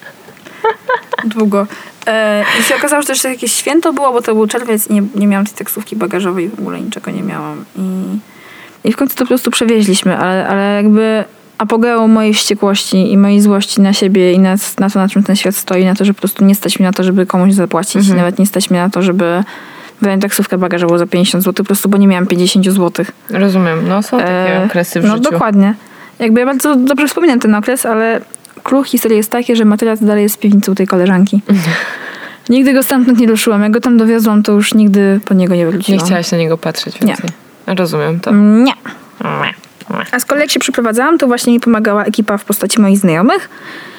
[1.36, 1.66] długo.
[2.06, 4.92] E, I się okazało, że to jeszcze jakieś święto było, bo to był czerwiec i
[4.92, 7.64] nie, nie miałam tej taksówki bagażowej, w ogóle niczego nie miałam.
[7.76, 8.18] I,
[8.88, 11.24] i w końcu to po prostu przewieźliśmy, ale, ale jakby
[11.58, 15.36] apogeum mojej wściekłości i mojej złości na siebie i na, na to, na czym ten
[15.36, 18.08] świat stoi, na to, że po prostu nie stać mi na to, żeby komuś zapłacić,
[18.08, 19.42] nawet nie stać mi na to, żeby
[20.00, 23.06] wynająć taksówkę bagażową za 50 zł, po prostu, bo nie miałam 50 zł.
[23.30, 25.30] Rozumiem, no są takie E, okresy w no życiu.
[25.30, 25.74] dokładnie.
[26.18, 28.20] Jakby ja bardzo dobrze wspominam ten okres, ale
[28.62, 31.42] klucz historii jest taki, że materac dalej jest w piwnicy u tej koleżanki.
[32.48, 33.62] Nigdy go stamtąd nie ruszyłam.
[33.62, 36.06] Jak go tam dowiozłam, to już nigdy po niego nie Nie wróciłam.
[36.06, 37.06] chciałaś na niego patrzeć Nie.
[37.06, 37.30] więcej.
[37.66, 38.30] Rozumiem to.
[38.34, 38.72] Nie.
[40.12, 43.48] A z kolei jak się przeprowadzałam, to właśnie mi pomagała ekipa w postaci moich znajomych.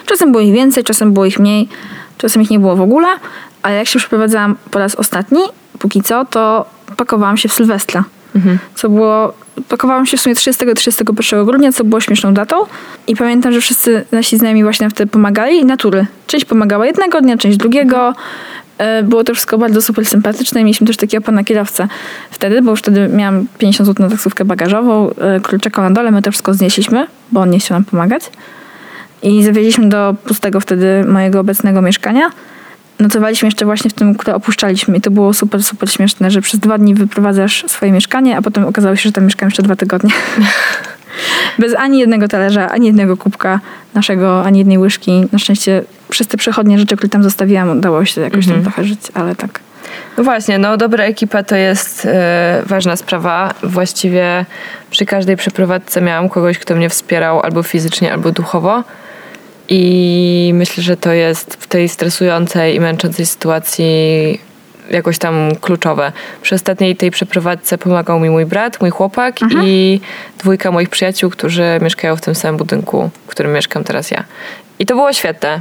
[0.06, 1.70] Czasem było ich więcej, czasem było ich mniej,
[2.18, 3.08] czasem ich nie było w ogóle.
[3.62, 5.42] Ale jak się przeprowadzałam po raz ostatni,
[5.80, 6.66] póki co, to
[6.98, 8.04] pakowałam się w Sylwestra.
[8.76, 9.34] Co było,
[9.70, 12.56] pakowałam się w sumie 30-31 grudnia, co było śmieszną datą.
[13.08, 16.06] I pamiętam, że wszyscy nasi znajomi właśnie wtedy pomagali natury.
[16.28, 18.14] Część pomagała jednego dnia, część drugiego.
[18.80, 21.88] E, Było to wszystko bardzo super sympatyczne mieliśmy też takiego pana kierowcę
[22.32, 26.12] wtedy, bo już wtedy miałam 50 zł na taksówkę bagażową, e, król czekał na dole,
[26.12, 28.24] my to wszystko znieśliśmy, bo on nie chciał nam pomagać.
[29.24, 32.32] I zawieźliśmy do pustego wtedy mojego obecnego mieszkania.
[33.00, 36.60] Nocowaliśmy jeszcze właśnie w tym, które opuszczaliśmy i to było super, super śmieszne, że przez
[36.60, 40.12] dwa dni wyprowadzasz swoje mieszkanie, a potem okazało się, że tam mieszkam jeszcze dwa tygodnie.
[41.60, 43.60] Bez ani jednego talerza, ani jednego kubka
[43.94, 45.28] naszego, ani jednej łyżki.
[45.32, 49.00] Na szczęście przez te przechodnie rzeczy, które tam zostawiłam, udało się jakoś tam trochę żyć,
[49.14, 49.60] ale tak.
[50.18, 53.54] No właśnie, no dobra ekipa to jest e, ważna sprawa.
[53.64, 54.46] Właściwie
[54.90, 58.84] przy każdej przeprowadzce miałam kogoś, kto mnie wspierał albo fizycznie, albo duchowo.
[59.70, 64.40] I myślę, że to jest w tej stresującej i męczącej sytuacji
[64.90, 66.12] jakoś tam kluczowe.
[66.42, 70.02] Przy ostatniej tej przeprowadzce pomagał mi mój brat, mój chłopak i
[70.38, 74.24] dwójka moich przyjaciół, którzy mieszkają w tym samym budynku, w którym mieszkam teraz ja.
[74.80, 75.60] I to było świetne.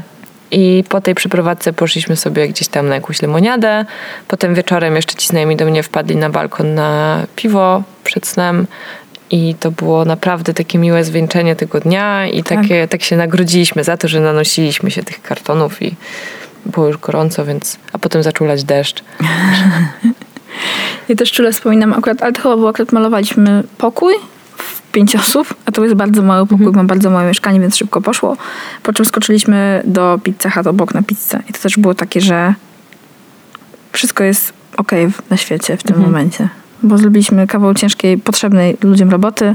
[0.51, 3.85] I po tej przeprowadzce poszliśmy sobie gdzieś tam na jakąś lemoniadę.
[4.29, 8.67] Potem wieczorem jeszcze ci znajomi do mnie wpadli na balkon na piwo przed snem.
[9.31, 13.97] I to było naprawdę takie miłe zwieńczenie tego dnia i takie, tak się nagrodziliśmy za
[13.97, 15.97] to, że nanosiliśmy się tych kartonów i
[16.67, 17.77] było już gorąco, więc...
[17.93, 19.05] A potem zaczął lać deszcz.
[21.09, 24.15] Ja też czule wspominam akurat, ale to chyba było akurat malowaliśmy pokój
[24.57, 28.01] w pięć osób, a to jest bardzo mały pokój, mam bardzo małe mieszkanie, więc szybko
[28.01, 28.37] poszło.
[28.83, 32.55] Po czym skoczyliśmy do Pizza Hut obok na pizzę i to też było takie, że
[33.93, 36.49] wszystko jest okej w- na świecie w tym momencie.
[36.83, 39.55] Bo zrobiliśmy kawał ciężkiej, potrzebnej ludziom roboty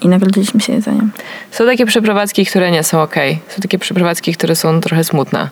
[0.00, 1.10] i nagrodziliśmy się jedzeniem.
[1.50, 3.38] Są takie przeprowadzki, które nie są okej.
[3.48, 5.48] Są takie przeprowadzki, które są trochę smutne.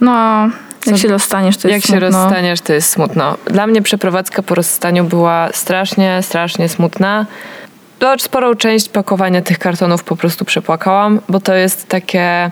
[0.00, 0.48] No,
[0.86, 2.22] jak się rozstaniesz, to Jak jest się smutno.
[2.24, 3.36] rozstaniesz, to jest smutno.
[3.46, 7.26] Dla mnie przeprowadzka po rozstaniu była strasznie, strasznie smutna.
[7.98, 12.50] To sporą część pakowania tych kartonów po prostu przepłakałam, bo to jest takie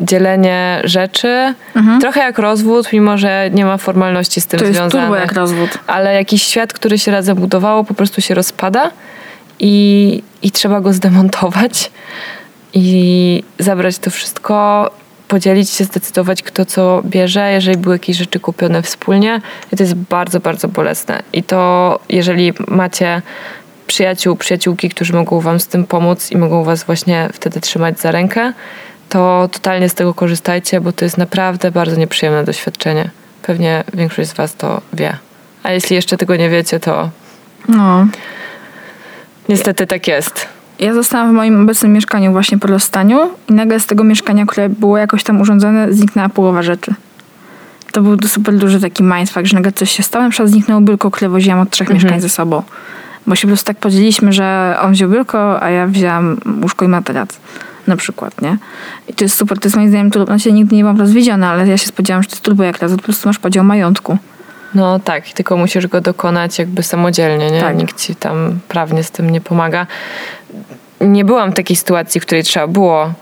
[0.00, 1.54] dzielenie rzeczy,
[2.00, 4.74] trochę jak rozwód, mimo że nie ma formalności z tym Mhm.
[4.74, 5.08] To jest związanych.
[5.08, 5.78] turbo jak rozwód.
[5.86, 8.90] Ale jakiś świat, który się razem budowało, po prostu się rozpada
[9.58, 11.90] i, i trzeba go zdemontować
[12.74, 14.90] i zabrać to wszystko,
[15.28, 19.40] podzielić się, zdecydować kto co bierze, jeżeli były jakieś rzeczy kupione wspólnie.
[19.72, 21.22] I to jest bardzo, bardzo bolesne.
[21.32, 23.22] I to jeżeli macie
[23.86, 28.10] przyjaciół, przyjaciółki, którzy mogą wam z tym pomóc i mogą was właśnie wtedy trzymać za
[28.10, 28.52] rękę,
[29.08, 33.10] to totalnie z tego korzystajcie, bo to jest naprawdę bardzo nieprzyjemne doświadczenie.
[33.42, 35.16] Pewnie większość z was to wie.
[35.62, 37.10] A jeśli jeszcze tego nie wiecie, to
[37.68, 38.06] No.
[39.48, 40.48] niestety tak jest.
[40.78, 44.68] Ja zostałam w moim obecnym mieszkaniu właśnie po rozstaniu i nagle z tego mieszkania, które
[44.68, 46.94] było jakoś tam urządzone, zniknęła połowa rzeczy.
[47.92, 50.24] To był super duży taki mindfuck, że nagle coś się stało.
[50.24, 52.62] Na przykład zniknęło biurko, które woziłam od trzech mieszkań ze sobą.
[53.26, 56.88] Bo się po prostu tak podzieliliśmy, że on wziął biurko, a ja wzięłam łóżko i
[56.88, 57.28] materac.
[57.86, 58.58] Na przykład, nie?
[59.08, 61.68] I to jest super, to jest moim zdaniem turbo, znaczy nigdy nie byłam rozwiedziona, ale
[61.68, 64.18] ja się spodziewałam, że to jest turbo jak raz, po prostu masz podział majątku.
[64.74, 67.60] No tak, tylko musisz go dokonać jakby samodzielnie, nie?
[67.60, 67.76] Tak.
[67.76, 69.86] Nikt ci tam prawnie z tym nie pomaga.
[71.00, 73.12] Nie byłam w takiej sytuacji, w której trzeba było,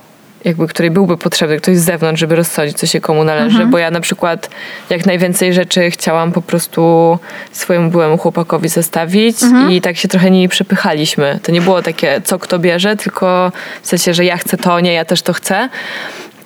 [0.44, 3.90] jakby której byłby potrzebny ktoś z zewnątrz, żeby rozsądzić, co się komu należy, bo ja
[3.90, 4.50] na przykład
[4.90, 7.18] jak najwięcej rzeczy chciałam po prostu
[7.52, 9.36] swojemu byłemu chłopakowi zostawić
[9.70, 11.38] i tak się trochę nimi przepychaliśmy.
[11.42, 14.92] To nie było takie, co kto bierze, tylko w sensie, że ja chcę to, nie,
[14.92, 15.68] ja też to chcę,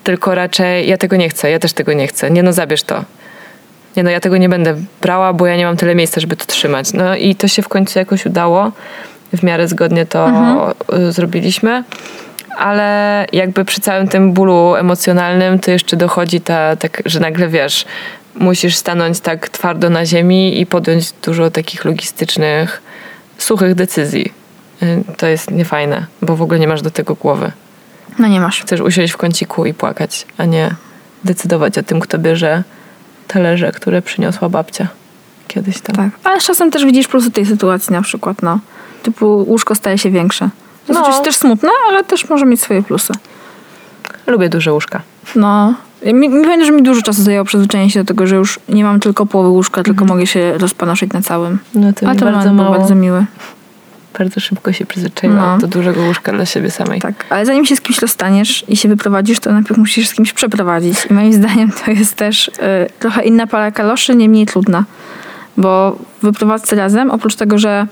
[0.05, 2.30] tylko raczej ja tego nie chcę, ja też tego nie chcę.
[2.30, 3.05] Nie no, zabierz to
[3.99, 6.46] nie no, ja tego nie będę brała, bo ja nie mam tyle miejsca, żeby to
[6.46, 6.92] trzymać.
[6.92, 8.72] No i to się w końcu jakoś udało.
[9.32, 10.30] W miarę zgodnie to
[10.94, 11.84] y, zrobiliśmy.
[12.59, 17.85] Ale jakby przy całym tym bólu emocjonalnym to jeszcze dochodzi ta, tak, że nagle wiesz,
[18.35, 22.83] musisz stanąć tak twardo na ziemi i podjąć dużo takich logistycznych,
[23.39, 24.33] suchych decyzji.
[24.83, 27.53] Y, To jest niefajne, bo w ogóle nie masz do tego głowy.
[28.19, 28.63] No nie masz.
[28.63, 30.75] Chcesz usiąść w kąciku i płakać, a nie
[31.25, 32.63] decydować o tym, kto bierze
[33.29, 34.89] talerze, które przyniosła babcia
[35.49, 35.97] kiedyś tam.
[35.97, 36.09] Tak.
[36.25, 38.59] Ale czasem też widzisz plusy tej sytuacji na przykład, no.
[39.03, 40.49] Typu łóżko staje się większe.
[40.89, 41.01] To jest No.
[41.01, 43.12] oczywiście też smutne, ale też może mieć swoje plusy.
[44.26, 45.01] Lubię duże łóżka.
[45.36, 45.74] No.
[46.07, 48.84] Mi, mi pamiętam, że mi dużo czasu zajęło przyzwyczajenie się do tego, że już nie
[48.84, 51.59] mam tylko połowy łóżka, tylko mogę się rozpanoszyć na całym.
[51.74, 52.78] No to A to bardzo mało.
[52.78, 53.24] bardzo miły.
[54.18, 55.59] Bardzo szybko się przyzwyczaiłam No.
[55.59, 57.01] do dużego łóżka dla siebie samej.
[57.01, 60.32] Tak, ale zanim się z kimś rozstaniesz i się wyprowadzisz, to najpierw musisz z kimś
[60.32, 61.07] przeprowadzić.
[61.11, 62.53] I moim zdaniem to jest też y,
[62.99, 64.84] trochę inna para kaloszy, nie mniej trudna.
[65.57, 67.86] Bo wyprowadzce razem, oprócz tego, że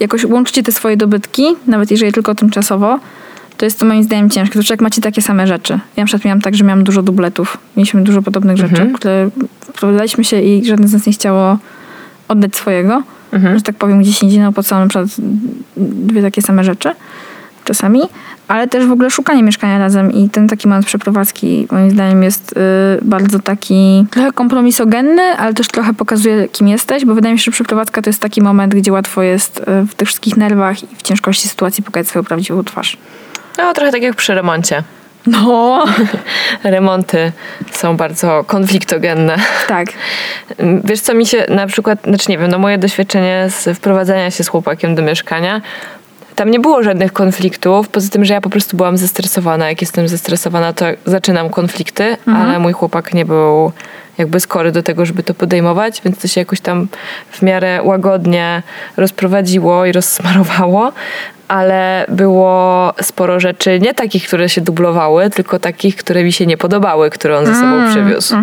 [0.00, 2.98] jakoś łączycie te swoje dobytki, nawet jeżeli tylko tymczasowo,
[3.56, 4.52] to jest to moim zdaniem ciężkie.
[4.52, 5.72] Zwłaszcza jak macie takie same rzeczy.
[5.72, 7.58] Ja na przykład miałam tak, że miałam dużo dubletów.
[7.76, 11.58] Mieliśmy dużo podobnych rzeczy, które wprowadzaliśmy się i żadne z nas nie chciało
[12.28, 13.02] oddać swojego.
[13.56, 15.08] Że tak powiem gdzieś indziej, no po co na przykład
[15.76, 16.90] dwie takie same rzeczy
[17.64, 18.00] czasami,
[18.48, 22.52] ale też w ogóle szukanie mieszkania razem i ten taki moment przeprowadzki moim zdaniem jest
[22.52, 22.56] y,
[23.02, 27.50] bardzo taki trochę kompromisogenny, ale też trochę pokazuje kim jesteś, bo wydaje mi się, że
[27.52, 31.02] przeprowadzka to jest taki moment, gdzie łatwo jest y, w tych wszystkich nerwach i w
[31.02, 32.96] ciężkości sytuacji pokazać swoją prawdziwą twarz.
[33.58, 34.82] No trochę tak jak przy remoncie.
[35.26, 35.84] No,
[36.64, 37.32] Remonty
[37.70, 39.36] są bardzo konfliktogenne.
[39.68, 39.86] tak.
[40.84, 44.44] Wiesz co mi się na przykład, znaczy nie wiem, no moje doświadczenie z wprowadzania się
[44.44, 45.60] z chłopakiem do mieszkania,
[46.36, 49.68] tam nie było żadnych konfliktów, poza tym, że ja po prostu byłam zestresowana.
[49.68, 53.72] Jak jestem zestresowana, to zaczynam konflikty, ale mój chłopak nie był
[54.18, 56.88] jakby skory do tego, żeby to podejmować, więc to się jakoś tam
[57.30, 58.62] w miarę łagodnie
[58.96, 60.92] rozprowadziło i rozsmarowało,
[61.48, 66.56] ale było sporo rzeczy, nie takich, które się dublowały, tylko takich, które mi się nie
[66.56, 68.34] podobały, które on ze sobą przywiózł.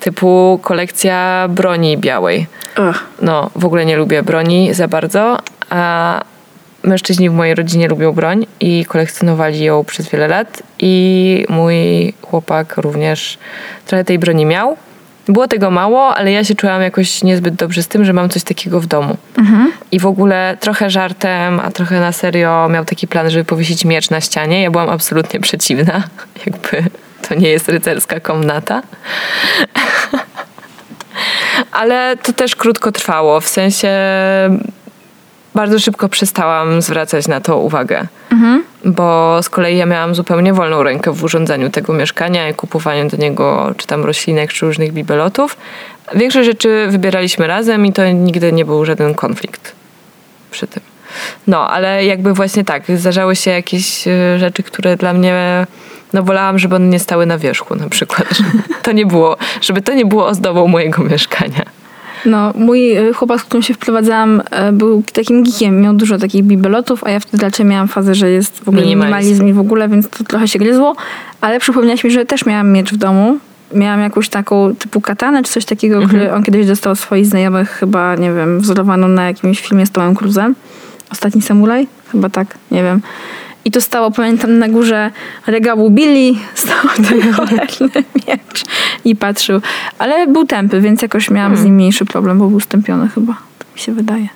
[0.00, 2.46] Typu kolekcja broni białej.
[2.78, 3.04] Ugh.
[3.22, 5.38] No, w ogóle nie lubię broni za bardzo,
[5.70, 6.20] a
[6.82, 11.74] mężczyźni w mojej rodzinie lubią broń i kolekcjonowali ją przez wiele lat i mój
[12.22, 13.38] chłopak również
[13.86, 14.76] trochę tej broni miał.
[15.28, 18.42] Było tego mało, ale ja się czułam jakoś niezbyt dobrze z tym, że mam coś
[18.42, 19.16] takiego w domu.
[19.92, 24.10] I w ogóle trochę żartem, a trochę na serio miał taki plan, żeby powiesić miecz
[24.10, 24.62] na ścianie.
[24.62, 26.02] Ja byłam absolutnie przeciwna.
[26.46, 26.84] Jakby
[27.28, 28.82] to nie jest rycerska komnata.
[31.72, 33.88] Ale to też krótko trwało, w sensie
[35.54, 38.06] bardzo szybko przestałam zwracać na to uwagę.
[38.84, 43.16] Bo z kolei ja miałam zupełnie wolną rękę w urządzaniu tego mieszkania i kupowaniu do
[43.16, 45.56] niego czy tam roślinek, czy różnych bibelotów.
[46.14, 49.72] Większość rzeczy wybieraliśmy razem i to nigdy nie był żaden konflikt
[50.50, 50.82] przy tym.
[51.46, 55.66] No, ale jakby właśnie tak, zdarzały się jakieś e, rzeczy, które dla mnie,
[56.12, 58.28] no wolałam, żeby one nie stały na wierzchu na przykład.
[58.36, 61.64] Żeby to nie było, żeby to nie było ozdobą mojego mieszkania.
[62.26, 65.80] No, mój y, chłopak, z którym się wprowadzałam, y, był takim geekiem.
[65.80, 69.46] Miał dużo takich bibelotów, a ja wtedy raczej miałam fazę, że jest w ogóle Minimalizm.
[69.46, 70.96] i w ogóle, więc to trochę się gryzło.
[71.40, 73.38] Ale przypomniałaś mi, że też miałam miecz w domu.
[73.74, 77.70] Miałam jakąś taką typu katanę, czy coś takiego, który on kiedyś dostał od swoich znajomych,
[77.70, 80.54] chyba, nie wiem, wzorowaną na jakimś filmie z Tomem Cruzem.
[81.10, 81.86] Ostatni Samuraj?
[82.12, 83.00] Chyba tak, nie wiem.
[83.64, 85.10] I to stało, pamiętam, na górze
[85.46, 88.64] regału Billy, stał ten cholerny miecz
[89.04, 89.60] i patrzył.
[89.98, 93.36] Ale był tępy, więc jakoś miałam z nim mniejszy problem, bo był stępiony chyba.
[93.58, 94.28] Tak mi się wydaje.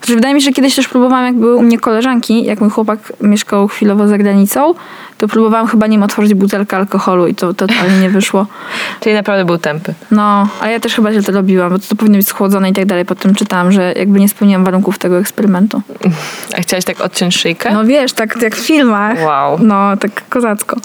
[0.00, 2.70] Chociaż wydaje mi się, że kiedyś też próbowałam, jak były u mnie koleżanki, jak mój
[2.70, 4.74] chłopak mieszkał chwilowo za granicą,
[5.18, 8.46] to próbowałam chyba nim otworzyć butelkę alkoholu i to totalnie nie wyszło.
[9.00, 9.94] Czyli naprawdę był tępy.
[10.10, 12.72] No, ale ja też chyba źle to robiłam, bo to, to powinno być schłodzone i
[12.72, 13.04] tak dalej.
[13.04, 15.82] Potem czytałam, że jakby nie spełniłam warunków tego eksperymentu.
[16.56, 17.72] A chciałaś tak odciąć szyjkę?
[17.72, 19.18] No wiesz, tak jak w filmach.
[19.22, 19.58] Wow.
[19.62, 20.76] No, tak kozacko,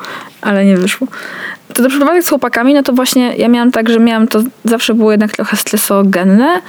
[0.41, 1.07] ale nie wyszło.
[1.73, 4.93] To do przeprowadzek z chłopakami, no to właśnie ja miałam tak, że miałam to, zawsze
[4.93, 6.61] było jednak trochę stresogenne,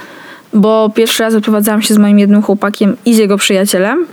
[0.53, 4.05] bo pierwszy raz wyprowadzałam się z moim jednym chłopakiem i z jego przyjacielem,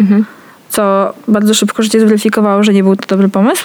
[0.69, 3.65] co bardzo szybko życie zweryfikowało, że nie był to dobry pomysł.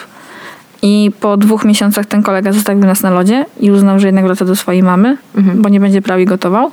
[0.82, 4.46] I po dwóch miesiącach ten kolega zostawił nas na lodzie i uznał, że jednak wraca
[4.46, 5.18] do swojej mamy,
[5.56, 6.72] bo nie będzie brał i gotował.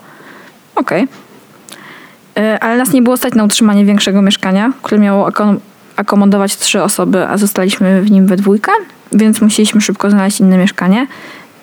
[0.74, 1.08] Okej.
[2.36, 5.56] E, Ale nas nie było stać na utrzymanie większego mieszkania, które miało akom-
[5.96, 8.72] akomodować trzy osoby, a zostaliśmy w nim we dwójkę,
[9.12, 11.06] więc musieliśmy szybko znaleźć inne mieszkanie.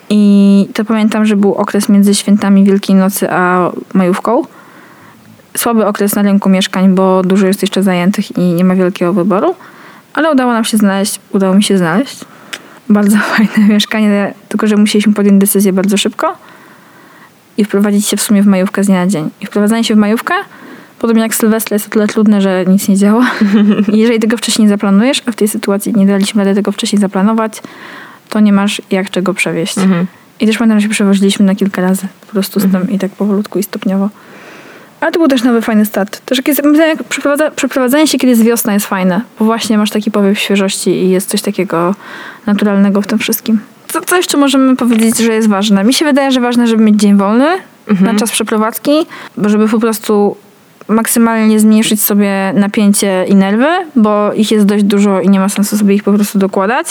[0.10, 4.44] I to pamiętam, że był okres między świętami Wielkiej Nocy a majówką.
[5.58, 9.56] Słaby okres na rynku mieszkań, bo dużo jest jeszcze zajętych i nie ma wielkiego wyboru.
[10.14, 12.26] Ale udało nam się znaleźć, udało mi się znaleźć
[12.90, 16.38] bardzo fajne mieszkanie, tylko że musieliśmy podjąć decyzję bardzo szybko
[17.58, 19.30] i wprowadzić się w sumie w majówkę z dnia na dzień.
[19.42, 20.34] I wprowadzanie się w majówkę,
[21.00, 23.32] podobnie jak Sylwestra, jest o tyle trudne, że nic nie działa.
[23.94, 27.00] I jeżeli tego wcześniej nie zaplanujesz, a w tej sytuacji nie daliśmy rady tego wcześniej
[27.00, 27.62] zaplanować,
[28.34, 29.76] to nie masz jak czego przewieźć.
[30.40, 33.12] I też pamiętam, że się przewoziliśmy na kilka razy po prostu z tym i tak
[33.12, 34.10] powolutku i stopniowo.
[35.00, 36.22] Ale to był też nowy, fajny start.
[36.26, 39.90] Też jak jest, jak przeprowadza, przeprowadzanie się, kiedy jest wiosna, jest fajne, bo właśnie masz
[39.90, 41.96] taki powiew świeżości i jest coś takiego
[42.46, 43.60] naturalnego w tym wszystkim.
[43.88, 45.84] Co, co jeszcze możemy powiedzieć, że jest ważne?
[45.84, 47.48] Mi się wydaje, że ważne, żeby mieć dzień wolny
[48.02, 48.92] na czas przeprowadzki,
[49.38, 50.36] żeby po prostu
[50.88, 55.78] maksymalnie zmniejszyć sobie napięcie i nerwy, bo ich jest dość dużo i nie ma sensu
[55.78, 56.88] sobie ich po prostu dokładać.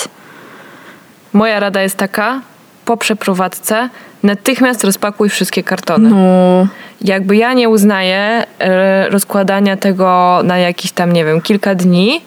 [1.33, 2.41] Moja rada jest taka,
[2.85, 3.89] po przeprowadzce
[4.23, 6.11] natychmiast rozpakuj wszystkie kartony.
[6.11, 6.67] No.
[7.01, 12.21] Jakby ja nie uznaję e, rozkładania tego na jakiś tam, nie wiem, kilka dni.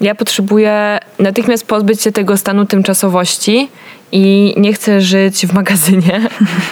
[0.00, 3.68] Ja potrzebuję natychmiast pozbyć się tego stanu tymczasowości
[4.12, 6.20] i nie chcę żyć w magazynie.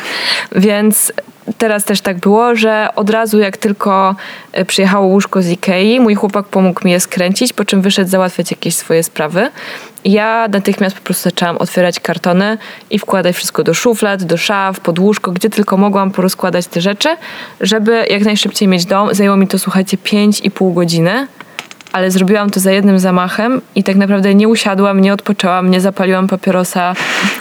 [0.52, 1.12] Więc
[1.59, 4.14] teraz też tak było, że od razu jak tylko
[4.53, 8.51] e, przyjechało łóżko z Ikei, mój chłopak pomógł mi je skręcić, po czym wyszedł załatwiać
[8.51, 9.51] jakieś swoje sprawy.
[10.05, 12.59] Ja natychmiast po prostu zaczęłam otwierać kartony
[12.90, 17.16] i wkładać wszystko do szuflad, do szaf, pod łóżko, gdzie tylko mogłam porozkładać te rzeczy,
[17.61, 19.14] żeby jak najszybciej mieć dom.
[19.14, 21.26] Zajęło mi to, słuchajcie, 5,5 godziny
[21.93, 26.28] ale zrobiłam to za jednym zamachem i tak naprawdę nie usiadłam, nie odpoczęłam, nie zapaliłam
[26.28, 26.95] papierosa.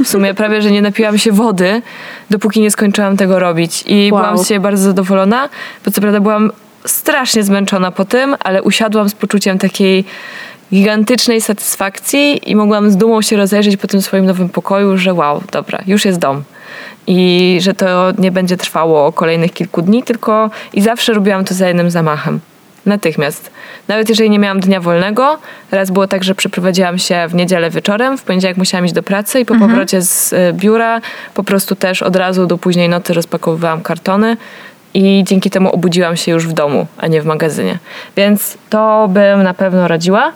[0.03, 1.81] W sumie prawie, że nie napiłam się wody,
[2.29, 3.83] dopóki nie skończyłam tego robić.
[3.87, 4.21] I Wow.
[4.21, 5.49] byłam z siebie bardzo zadowolona,
[5.85, 6.51] bo co prawda byłam
[6.85, 10.05] strasznie zmęczona po tym, ale usiadłam z poczuciem takiej
[10.73, 15.43] gigantycznej satysfakcji i mogłam z dumą się rozejrzeć po tym swoim nowym pokoju, że wow,
[15.51, 16.43] dobra, już jest dom.
[17.07, 21.67] I że to nie będzie trwało kolejnych kilku dni, tylko i zawsze robiłam to za
[21.67, 22.39] jednym zamachem.
[22.87, 23.51] Natychmiast.
[23.87, 25.37] Nawet jeżeli nie miałam dnia wolnego,
[25.71, 29.39] raz było tak, że przeprowadziłam się w niedzielę wieczorem, w poniedziałek musiałam iść do pracy
[29.39, 31.01] i po powrocie z y, biura
[31.33, 34.37] po prostu też od razu do późnej nocy rozpakowywałam kartony
[34.93, 37.77] i dzięki temu obudziłam się już w domu, a nie w magazynie.
[38.17, 40.31] Więc to bym na pewno radziła.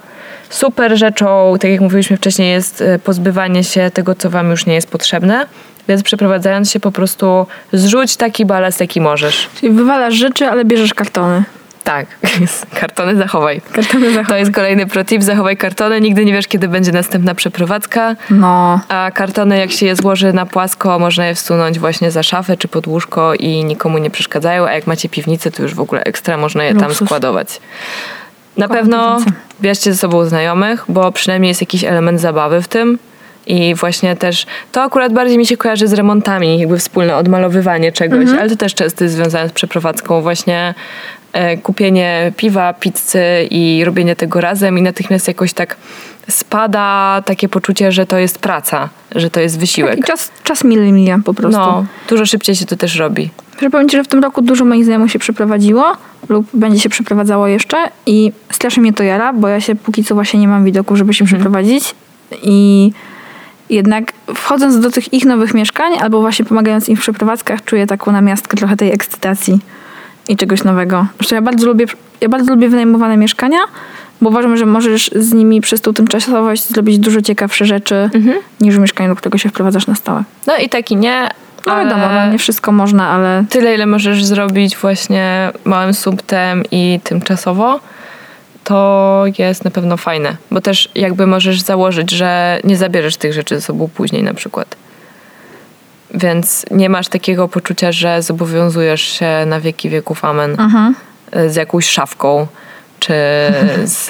[0.49, 4.73] Super rzeczą, tak jak mówiliśmy wcześniej, jest y, pozbywanie się tego, co wam już nie
[4.73, 5.45] jest potrzebne.
[5.87, 9.49] Więc przeprowadzając się po prostu zrzuć taki balast, jaki możesz.
[9.59, 11.43] Czyli wywalasz rzeczy, ale bierzesz kartony.
[11.83, 12.05] Tak,
[12.79, 13.61] kartony zachowaj.
[13.71, 14.39] Kartony To zachowaj.
[14.39, 16.01] jest kolejny protip, zachowaj kartony.
[16.01, 18.15] Nigdy nie wiesz, kiedy będzie następna przeprowadzka.
[18.29, 18.79] No.
[18.89, 22.67] A kartony, jak się je złoży na płasko, można je wsunąć właśnie za szafę czy
[22.67, 24.65] pod łóżko i nikomu nie przeszkadzają.
[24.65, 27.07] A jak macie piwnicę, to już w ogóle ekstra można je tam Luksus.
[27.07, 27.61] składować.
[28.57, 29.37] Na Kocham pewno piwnicę.
[29.61, 32.99] bierzcie ze sobą znajomych, bo przynajmniej jest jakiś element zabawy w tym.
[33.47, 38.29] I właśnie też to akurat bardziej mi się kojarzy z remontami, jakby wspólne odmalowywanie czegoś,
[38.39, 40.73] ale to też często jest związane z przeprowadzką, właśnie
[41.63, 45.77] kupienie piwa, pizzy i robienie tego razem i natychmiast jakoś tak
[46.29, 49.99] spada takie poczucie, że to jest praca, że to jest wysiłek.
[49.99, 51.59] I czas, czas mile mija po prostu.
[51.59, 53.29] No, dużo szybciej się to też robi.
[53.61, 55.83] Muszę że w tym roku dużo moich znajomych się przeprowadziło
[56.29, 60.15] lub będzie się przeprowadzało jeszcze i strasznie mnie to jara, bo ja się póki co
[60.15, 61.95] właśnie nie mam widoku, żeby się przeprowadzić
[62.43, 62.91] i
[63.69, 68.11] jednak wchodząc do tych ich nowych mieszkań albo właśnie pomagając im w przeprowadzkach czuję taką
[68.11, 69.59] namiastkę trochę tej ekscytacji
[70.27, 71.05] i czegoś nowego.
[71.17, 71.85] Zresztą ja bardzo lubię,
[72.21, 73.59] ja bardzo lubię wynajmowane mieszkania,
[74.21, 78.09] bo uważam, że możesz z nimi przez tą tymczasowość zrobić dużo ciekawsze rzeczy
[78.61, 80.23] niż w mieszkaniu, do którego się wprowadzasz na stałe.
[80.47, 81.29] No i tak i nie,
[81.65, 86.63] No ale wiadomo, no, nie wszystko można, ale tyle, ile możesz zrobić właśnie małym subtem
[86.71, 87.79] i tymczasowo,
[88.63, 90.35] to jest na pewno fajne.
[90.51, 94.75] Bo też jakby możesz założyć, że nie zabierzesz tych rzeczy ze sobą później na przykład.
[96.13, 100.57] Więc nie masz takiego poczucia, że zobowiązujesz się na wieki wieków amen
[101.47, 102.47] z jakąś szafką
[102.99, 103.13] czy
[103.83, 104.09] z,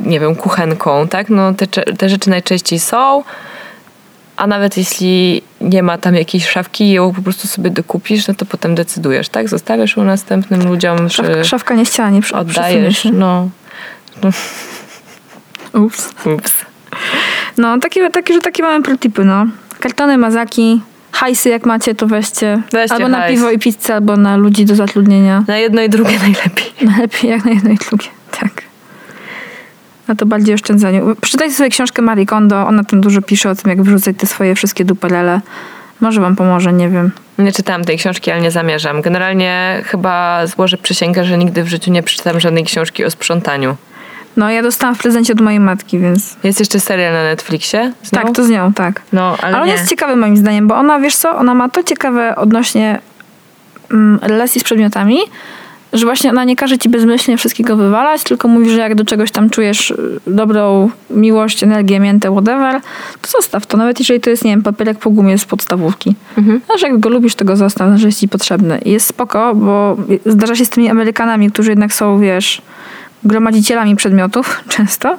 [0.00, 1.28] nie wiem, kuchenką, tak?
[1.28, 3.22] No te, te rzeczy najczęściej są,
[4.36, 8.34] a nawet jeśli nie ma tam jakiejś szafki i ją po prostu sobie dokupisz, no
[8.34, 9.48] to potem decydujesz, tak?
[9.48, 13.12] Zostawiasz ją następnym ludziom, szafka, czy szafka nie chciała, nie przy, oddajesz, się.
[13.12, 13.48] no.
[15.72, 16.14] Ups.
[16.24, 16.52] Ups.
[17.56, 19.46] No, takie, takie, że takie mamy protipy, no.
[19.80, 20.80] Kartony, mazaki,
[21.18, 22.62] hajsy jak macie, to weźcie.
[22.72, 23.34] Weźcie albo na hajs.
[23.34, 25.44] piwo i pizzę, albo na ludzi do zatrudnienia.
[25.48, 26.72] Na jedno i drugie najlepiej.
[26.90, 28.06] Najlepiej jak na jedno i drugie.
[28.40, 28.62] Tak.
[30.08, 31.16] na to bardziej oszczędzaniu.
[31.20, 34.54] Przeczytajcie sobie książkę Marie Kondo, ona tam dużo pisze o tym, jak wyrzucać te swoje
[34.54, 35.40] wszystkie duperele.
[36.00, 37.10] Może wam pomoże, nie wiem.
[37.38, 39.02] Nie czytałam tej książki, ale nie zamierzam.
[39.02, 43.76] Generalnie chyba złożę przysięgę, że nigdy w życiu nie przeczytam żadnej książki o sprzątaniu.
[44.36, 46.36] No, ja dostałam w prezencie od mojej matki, więc...
[46.44, 47.92] Jest jeszcze serial na Netflixie?
[48.10, 49.02] Tak, to z nią, tak.
[49.12, 49.72] No, ale, Ale on nie.
[49.72, 53.00] jest ciekawy moim zdaniem, bo ona, wiesz co, ona ma to ciekawe odnośnie
[53.90, 55.18] mm, relacji z przedmiotami,
[55.92, 59.30] że właśnie ona nie każe ci bezmyślnie wszystkiego wywalać, tylko mówi, że jak do czegoś
[59.30, 62.80] tam czujesz y, dobrą miłość, energię, miętę, whatever,
[63.22, 66.14] to zostaw to, nawet jeżeli to jest, nie wiem, papierek po gumie z podstawówki.
[66.38, 66.60] Mhm.
[66.74, 68.78] A że jak go lubisz, to go zostaw, że jest ci potrzebny.
[68.84, 72.62] I jest spoko, bo zdarza się z tymi Amerykanami, którzy jednak są, wiesz,
[73.24, 75.18] gromadzicielami przedmiotów często,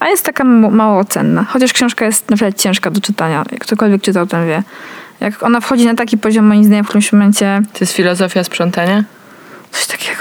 [0.00, 1.44] a jest taka mało cenna.
[1.44, 3.44] Chociaż książka jest naprawdę ciężka do czytania.
[3.60, 4.62] Ktokolwiek czytał, ten wie.
[5.20, 9.04] Jak ona wchodzi na taki poziom, moim zdaniem, w którymś momencie To jest filozofia sprzątania?
[9.70, 10.20] coś takiego.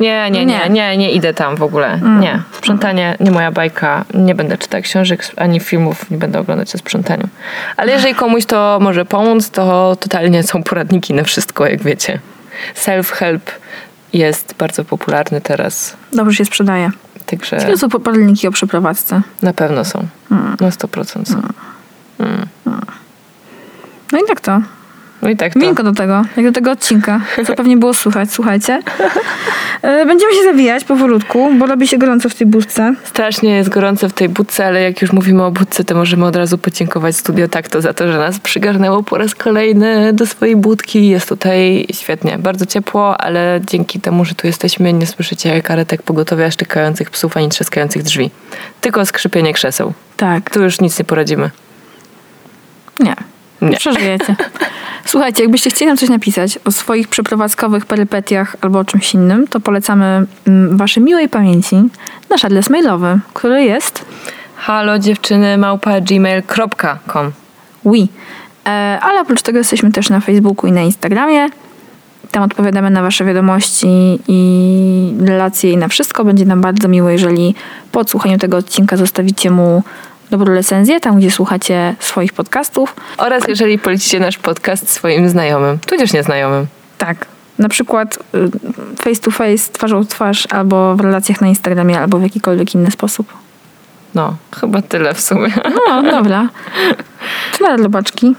[0.00, 0.68] Nie, nie, nie, Nie.
[0.68, 2.00] nie, nie idę tam w ogóle.
[2.20, 2.42] Nie.
[2.52, 4.04] Sprzątanie nie moja bajka.
[4.14, 7.28] Nie będę czytać książek ani filmów, nie będę oglądać o sprzątaniu.
[7.76, 12.18] Ale jeżeli komuś to może pomóc, to totalnie są poradniki na wszystko, jak wiecie.
[12.76, 13.40] Self-help
[14.14, 15.96] jest bardzo popularny teraz.
[16.12, 16.90] Dobrze się sprzedaje.
[17.26, 19.22] Także Ile są poradniki o przeprowadzce?
[19.42, 20.06] na pewno są.
[20.60, 21.42] Na 100% są.
[24.12, 24.60] No i tak to.
[25.24, 25.58] No i tak to.
[25.58, 28.82] Miękko do tego, jak do tego odcinka, co pewnie było słychać, słuchajcie.
[29.82, 32.94] E, Będziemy się zawijać powolutku, bo robi się gorąco w tej budce.
[33.04, 36.36] Strasznie jest gorąco w tej budce, ale jak już mówimy o budce, to możemy od
[36.36, 41.08] razu podziękować Studio Takto za to, że nas przygarnęło po raz kolejny do swojej budki.
[41.08, 46.50] Jest tutaj świetnie, bardzo ciepło, ale dzięki temu, że tu jesteśmy, nie słyszycie karetek pogotowia,
[46.50, 48.30] szczekających psów ani trzaskających drzwi.
[48.80, 49.92] Tylko skrzypienie krzeseł.
[50.16, 50.50] Tak.
[50.50, 51.50] Tu już nic nie poradzimy.
[53.00, 53.33] Nie.
[53.62, 53.76] Nie.
[53.76, 54.36] Przeżyjecie.
[55.04, 59.60] Słuchajcie, jakbyście chcieli nam coś napisać o swoich przeprowadzkowych perypetiach albo o czymś innym, to
[59.60, 61.76] polecamy mm, waszej miłej pamięci
[62.30, 64.04] nasz adres mailowy, który jest
[64.56, 67.32] Halo dziewczyny małpa gmail.com
[67.84, 67.98] we.
[68.66, 71.48] E, ale oprócz tego jesteśmy też na Facebooku i na Instagramie.
[72.30, 76.24] Tam odpowiadamy na wasze wiadomości i relacje i na wszystko.
[76.24, 77.54] Będzie nam bardzo miło, jeżeli
[77.92, 79.82] po odsłuchaniu tego odcinka zostawicie mu
[80.30, 82.94] dobrą recenzję, tam gdzie słuchacie swoich podcastów.
[83.18, 86.66] Oraz jeżeli polecicie nasz podcast swoim znajomym, tudzież nieznajomym.
[86.98, 87.26] Tak.
[87.58, 88.50] Na przykład y,
[88.96, 92.90] face to face, twarzą w twarz, albo w relacjach na Instagramie, albo w jakikolwiek inny
[92.90, 93.32] sposób.
[94.14, 95.52] No, chyba tyle w sumie.
[95.88, 96.48] No, dobra.
[97.58, 98.34] Tyle robaczki.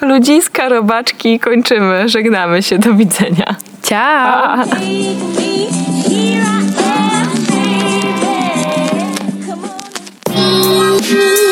[0.00, 2.08] Ludziska, robaczki, kończymy.
[2.08, 2.78] Żegnamy się.
[2.78, 3.56] Do widzenia.
[3.82, 4.56] Ciao!
[4.56, 4.70] Take
[11.10, 11.50] Daddy.